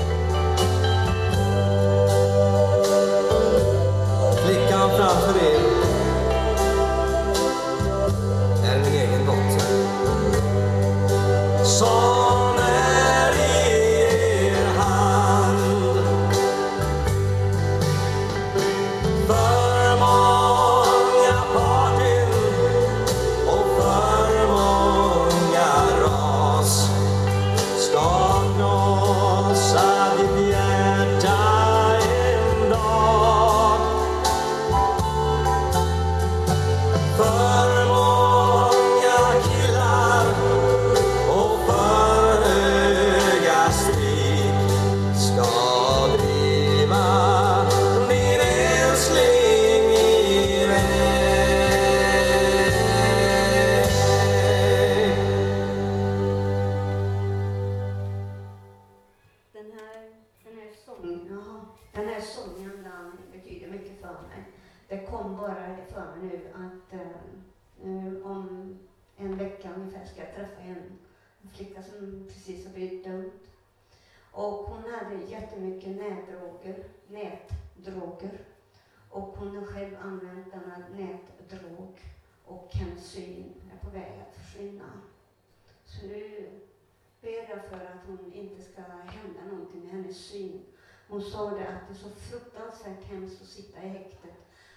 [90.09, 90.61] Hennes syn.
[91.07, 94.33] Hon sa det att det är så fruktansvärt hemskt att sitta i häktet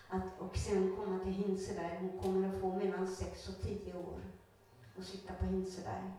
[0.09, 1.99] att, och sen komma till Hinseberg.
[2.01, 4.21] Hon kommer att få mellan 6 och 10 år
[4.97, 6.13] och sitta på Hinseberg.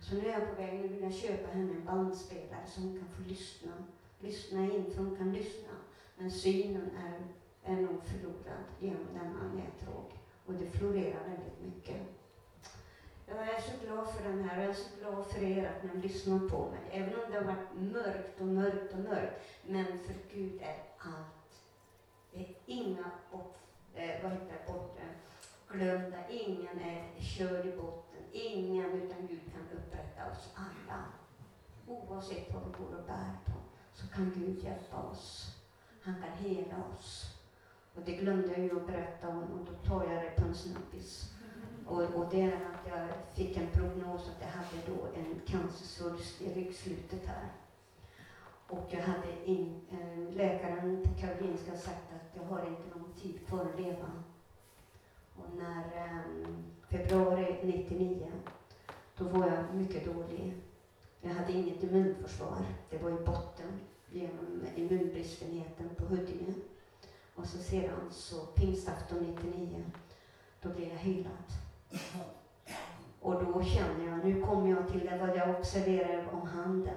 [0.00, 2.98] Så nu är jag på väg, nu vill jag köpa henne en bandspelare så hon
[2.98, 3.72] kan få lyssna.
[4.20, 5.72] Lyssna in, för hon kan lyssna.
[6.16, 7.26] Men synen är,
[7.72, 10.12] är nog förlorad genom denna nätdrog.
[10.46, 12.17] Och det florerar väldigt mycket.
[13.28, 15.94] Jag är så glad för den här och jag är så glad för er att
[15.94, 16.80] ni lyssnar på mig.
[16.90, 19.42] Även om det har varit mörkt och mörkt och mörkt.
[19.66, 21.62] Men för Gud är allt.
[22.32, 23.56] Det är inga bort,
[23.94, 28.22] eh, vad heter det, bort, eh, glömda, ingen är körd i botten.
[28.32, 31.04] Ingen utan Gud kan upprätta oss alla.
[31.86, 33.52] Oavsett vad vi går och bär på
[33.94, 35.56] så kan Gud hjälpa oss.
[36.02, 37.38] Han kan hela oss.
[37.94, 40.54] Och det glömde jag ju att berätta om och då tar jag det på en
[40.54, 41.37] snabbis.
[41.88, 46.42] Och, och det är att jag fick en prognos att jag hade då en cancersvulst
[46.42, 47.52] i ryggslutet här.
[48.68, 53.46] Och jag hade in, eh, läkaren på Karolinska sagt att jag har inte någon tid
[53.46, 54.10] kvar att leva.
[55.36, 56.20] Och när eh,
[56.90, 58.32] februari 99,
[59.16, 60.54] då var jag mycket dålig.
[61.20, 62.58] Jag hade inget immunförsvar.
[62.90, 63.80] Det var i botten
[64.10, 66.54] genom immunbristenheten på Huddinge.
[67.34, 69.84] Och så sedan så pingstafton 99,
[70.62, 71.67] då blev jag helad.
[73.20, 76.96] Och då känner jag, nu kommer jag till det vad jag observerar om handen.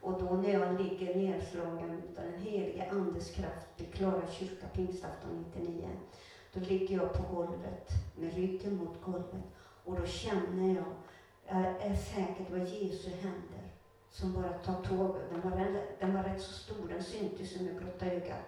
[0.00, 5.44] Och då när jag ligger nedslagen av den helige Andes kraft vid Klara kyrka pingstafton
[5.54, 5.88] 99,
[6.52, 9.44] då ligger jag på golvet med ryggen mot golvet
[9.84, 10.84] och då känner jag,
[11.46, 13.70] jag är säker, på var Jesu händer
[14.10, 15.16] som bara tar tåg.
[15.30, 18.46] Den var, den var rätt så stor, den syntes som med blotta ögat.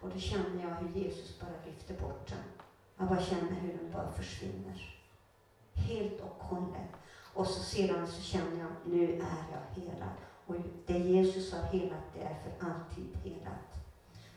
[0.00, 2.44] Och då känner jag hur Jesus bara lyfter bort den.
[2.96, 4.97] Jag bara känner hur den bara försvinner.
[5.86, 6.90] Helt och hållet.
[7.34, 10.18] Och så sedan så känner jag, nu är jag helad.
[10.46, 10.54] Och
[10.86, 13.68] det Jesus har helat, det är för alltid helat.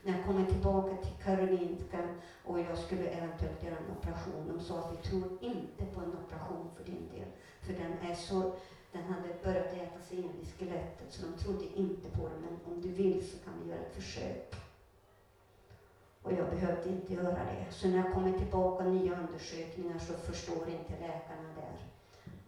[0.03, 1.99] När jag kommer tillbaka till Karolinska
[2.45, 6.13] och jag skulle eventuellt göra en operation, de sa att vi tror inte på en
[6.25, 7.27] operation för din del.
[7.61, 8.53] För den är så,
[8.91, 12.39] den hade börjat äta sig in i skelettet så de trodde inte på det.
[12.41, 14.55] Men om du vill så kan vi göra ett försök.
[16.23, 17.65] Och jag behövde inte göra det.
[17.69, 21.77] Så när jag kommer tillbaka nya undersökningar så förstår inte läkarna där.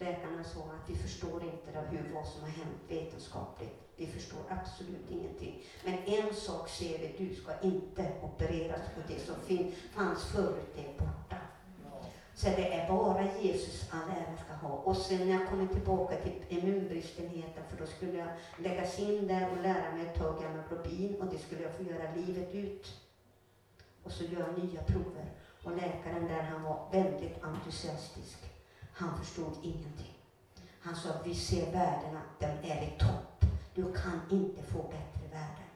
[0.05, 3.84] Läkarna sa att vi förstår inte det, hur vad som har hänt vetenskapligt.
[3.95, 5.63] Vi förstår absolut ingenting.
[5.86, 10.74] Men en sak ser vi, du ska inte opereras på det som fin, fanns förut,
[10.76, 11.38] det är borta.
[12.36, 14.76] Så det är bara Jesus all ära ska ha.
[14.76, 19.49] Och sen när jag kommer tillbaka till immunbristenheten, för då skulle jag läggas in där
[19.51, 23.03] och lära mig att ta gammaglobin och det skulle jag få göra livet ut.
[24.04, 25.32] Och så göra nya prover.
[25.64, 28.38] Och läkaren där, han var väldigt entusiastisk.
[28.93, 30.18] Han förstod ingenting.
[30.82, 33.45] Han sa, vi ser värdena, de är i topp.
[33.76, 35.70] Du kan inte få bättre värden.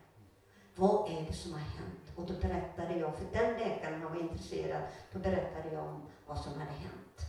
[0.75, 2.11] Vad är det som har hänt?
[2.15, 4.82] Och då berättade jag, för den läkaren var intresserad,
[5.13, 7.21] då berättade jag om vad som hade hänt.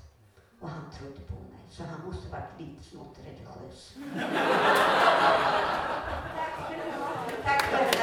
[0.60, 3.94] Och han trodde på mig, så han måste varit lite smått religiös.
[7.44, 7.98] Tack för det.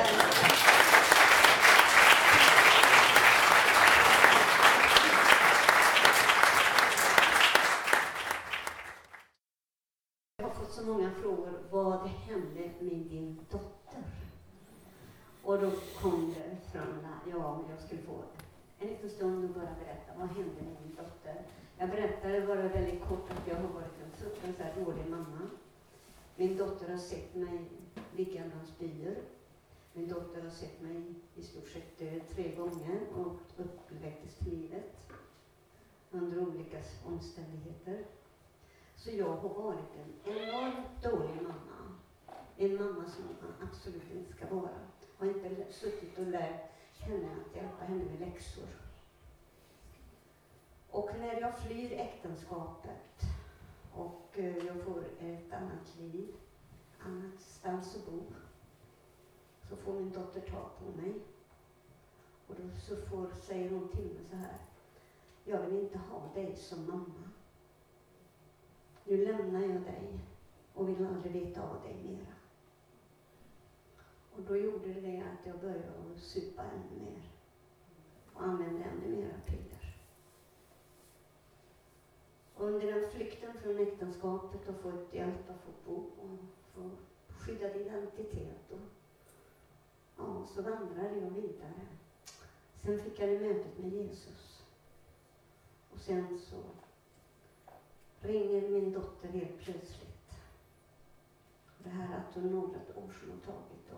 [10.37, 11.59] Jag har fått så många frågor.
[11.71, 14.03] Vad hände med din dotter?
[15.43, 15.71] Och då
[16.01, 18.23] kom det fram, ja, jag skulle få
[18.79, 21.41] en liten stund och bara berätta vad hände med min dotter.
[22.15, 25.49] Jag berättade bara väldigt kort att jag har varit en fruktansvärt dålig mamma.
[26.35, 27.69] Min dotter har sett mig
[28.15, 29.15] ligga bland spyor.
[29.93, 34.95] Min dotter har sett mig i stort sett dö tre gånger och uppväcktes till livet
[36.11, 38.05] under olika omständigheter.
[38.95, 41.97] Så jag har varit en enormt dålig mamma.
[42.57, 44.79] En mamma som man absolut inte ska vara.
[45.17, 48.84] Har inte suttit och lärt henne att hjälpa henne med läxor.
[50.95, 53.21] Och när jag flyr äktenskapet
[53.93, 56.35] och eh, jag får ett annat liv,
[56.99, 58.23] annanstans att bo,
[59.69, 61.13] så får min dotter tag på mig.
[62.47, 64.57] Och då så får, säger hon till mig så här.
[65.43, 67.29] Jag vill inte ha dig som mamma.
[69.03, 70.19] Nu lämnar jag dig
[70.73, 72.35] och vill aldrig veta av dig mera.
[74.35, 77.31] Och då gjorde det det att jag började supa ännu mer
[78.33, 79.74] och använde ännu mera piller.
[82.65, 86.39] Under den flykten från äktenskapet och fått hjälp att få bo och
[86.73, 86.91] få
[87.27, 88.79] skyddad identitet och
[90.17, 91.87] ja, så vandrade jag vidare.
[92.81, 94.63] Sen fick jag det mötet med Jesus.
[95.91, 96.63] Och sen så
[98.19, 100.31] ringer min dotter helt plötsligt.
[101.77, 103.97] Det här att hon något år som hon tagit då.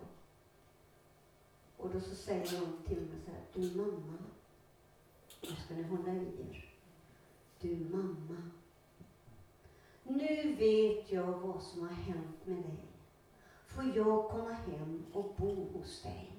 [1.78, 4.18] Och då så säger hon till mig så här, du mamma,
[5.42, 6.74] nu ska ni hålla i er.
[7.60, 8.52] Du mamma,
[10.08, 12.88] nu vet jag vad som har hänt med dig.
[13.66, 16.34] Får jag komma hem och bo hos dig?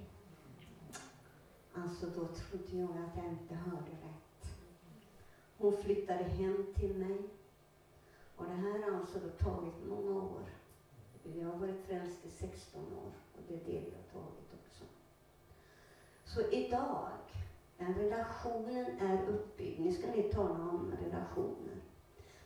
[1.73, 4.55] Alltså då trodde jag att jag inte hörde rätt.
[5.57, 7.29] Hon flyttade hem till mig.
[8.35, 10.43] Och det här har alltså då tagit många år.
[11.23, 14.83] Jag har varit frälst i 16 år och det är det vi har tagit också.
[16.23, 17.11] Så idag,
[17.77, 21.75] när relationen är uppbyggd, nu ska ni tala om relationer,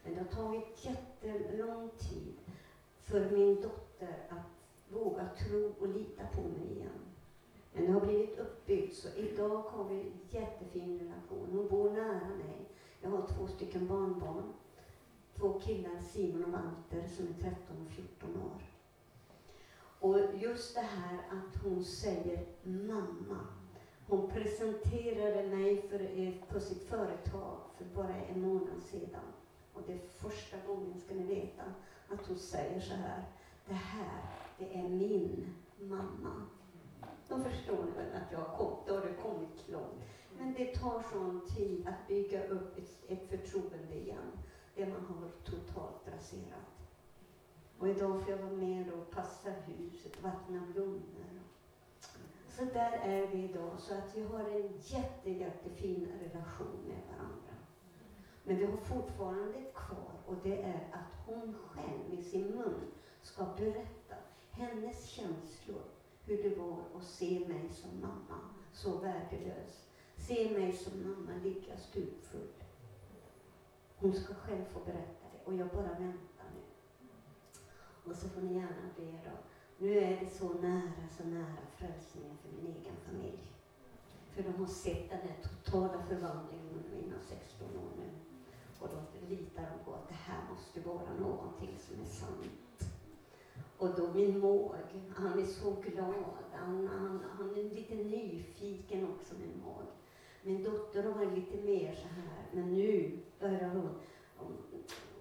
[0.03, 2.33] men det har tagit jättelång tid
[2.99, 6.99] för min dotter att våga tro och lita på mig igen.
[7.73, 11.47] Men det har blivit uppbyggt, så idag har vi en jättefin relation.
[11.51, 12.69] Hon bor nära mig.
[13.01, 14.53] Jag har två stycken barnbarn.
[15.35, 18.61] Två killar, Simon och Walter, som är 13 och 14 år.
[19.99, 23.47] Och just det här att hon säger mamma.
[24.07, 29.32] Hon presenterade mig för, på sitt företag för bara en månad sedan.
[29.73, 31.63] Och det är första gången, ska ni veta,
[32.09, 33.23] att hon säger så här.
[33.67, 34.21] Det här,
[34.57, 36.47] det är min mamma.
[37.29, 40.03] Då förstår ni väl att jag har kommit, då har det kommit långt.
[40.37, 44.31] Men det tar sån tid att bygga upp ett, ett förtroende igen,
[44.75, 46.73] det man har totalt raserat.
[47.79, 51.41] Och idag får jag vara med och passa huset, vattna blommor.
[52.49, 57.42] Så där är vi idag, så att vi har en jätte, jättefin relation med varandra.
[58.43, 62.91] Men vi har fortfarande ett kvar och det är att hon själv i sin mun
[63.21, 64.15] ska berätta
[64.51, 65.81] hennes känslor,
[66.25, 68.39] hur det var att se mig som mamma,
[68.73, 69.89] så värdelös.
[70.17, 72.53] Se mig som mamma ligga stupfull.
[73.95, 76.61] Hon ska själv få berätta det och jag bara väntar nu.
[78.09, 79.37] Och så får ni gärna be då.
[79.77, 83.53] Nu är det så nära, så nära frälsningen för min egen familj.
[84.31, 88.12] För de har sett den här totala förvandlingen under mina 16 år nu.
[88.83, 92.89] Och då litar de på att det här måste vara någonting som är sant.
[93.77, 94.75] Och då min måg,
[95.15, 96.23] han är så glad.
[96.51, 99.83] Han, han, han är lite nyfiken också, min måg.
[100.41, 103.89] Min dotter har varit lite mer så här, men nu börjar hon,
[104.37, 104.57] hon,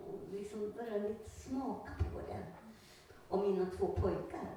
[0.06, 2.46] hon liksom börjar lite smaka på det.
[3.28, 4.54] Och mina två pojkar,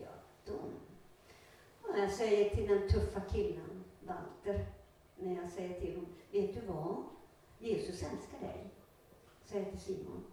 [0.00, 0.08] ja,
[0.44, 0.52] de...
[1.82, 4.66] Och jag säger till den tuffa killen, Walter,
[5.16, 7.04] när jag säger till honom, vet du vad?
[7.58, 8.70] Jesus älskar dig,
[9.44, 10.24] säger jag till Simon.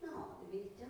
[0.00, 0.88] Ja, det vet jag.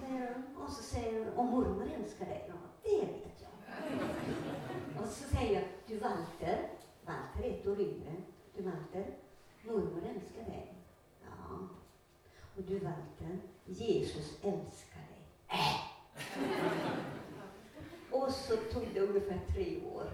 [0.00, 0.42] Säger.
[0.56, 1.38] Och så säger hon.
[1.38, 2.44] och mormor älskar dig.
[2.48, 5.02] Ja, det vet jag.
[5.02, 6.70] Och så säger jag, du Walter,
[7.04, 8.12] Walter är ett år yngre.
[8.56, 9.16] Du Walter,
[9.62, 10.74] mormor älskar dig.
[11.22, 11.68] Ja.
[12.56, 15.24] Och du Walter, Jesus älskar dig.
[15.48, 15.88] Äh!
[18.10, 20.10] Och så tog det ungefär tre år.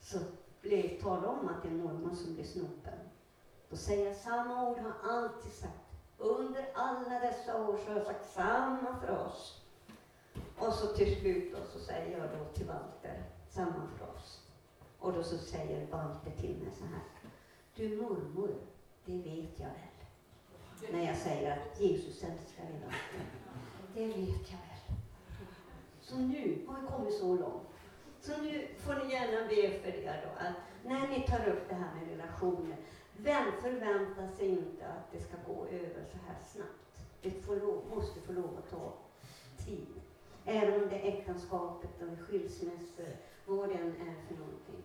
[0.00, 0.18] Så
[0.60, 2.98] blev tal om att det är mormor som blir snopen.
[3.70, 5.72] Då säger jag samma ord, har alltid sagt.
[6.18, 9.62] Under alla dessa år så har jag sagt samma fras.
[10.58, 14.40] Och så till slut då, så säger jag då till Walter samma fras.
[14.98, 17.02] Och då så säger Walter till mig så här.
[17.74, 18.54] Du mormor,
[19.04, 20.92] det vet jag väl.
[20.92, 23.26] När jag säger att Jesus älskar dig Walter.
[23.94, 24.98] Det vet jag väl.
[26.00, 27.62] Så nu har vi kommit så långt.
[28.20, 30.54] Så nu får ni gärna be för det då, att
[30.84, 32.76] när ni tar upp det här med relationer,
[33.18, 37.00] vem förväntar sig inte att det ska gå över så här snabbt.
[37.22, 38.92] Det får lov, måste få lov att ta
[39.64, 39.86] tid.
[40.44, 44.82] Även om det är äktenskapet och skilsmässor, vad det än är för någonting.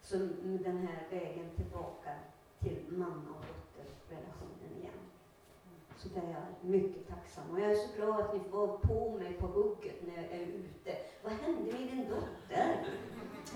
[0.00, 2.10] Så den här vägen tillbaka
[2.58, 3.44] till mamma och
[3.76, 5.00] dotterrelationen igen.
[5.96, 7.50] Så det är jag mycket tacksam.
[7.50, 10.46] Och jag är så glad att ni var på mig på hugget när jag är
[10.46, 10.96] ute.
[11.22, 12.84] Vad hände med din dotter?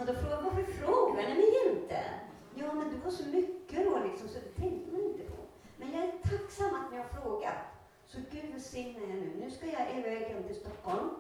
[0.01, 2.28] Och då frågade jag, varför frågar ni mig inte?
[2.59, 5.37] Ja, men det var så mycket då liksom, så det tänkte man inte på.
[5.77, 7.55] Men jag är tacksam att ni har frågat.
[8.07, 9.33] Så Gud välsigne er nu.
[9.41, 11.11] Nu ska jag iväg hem till Stockholm.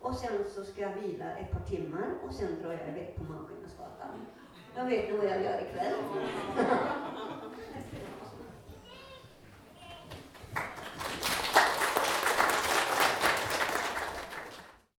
[0.00, 3.24] Och sen så ska jag vila ett par timmar och sen drar jag iväg på
[3.24, 4.26] Malmskillnadsgatan.
[4.76, 5.94] Jag vet nog vad jag gör ikväll.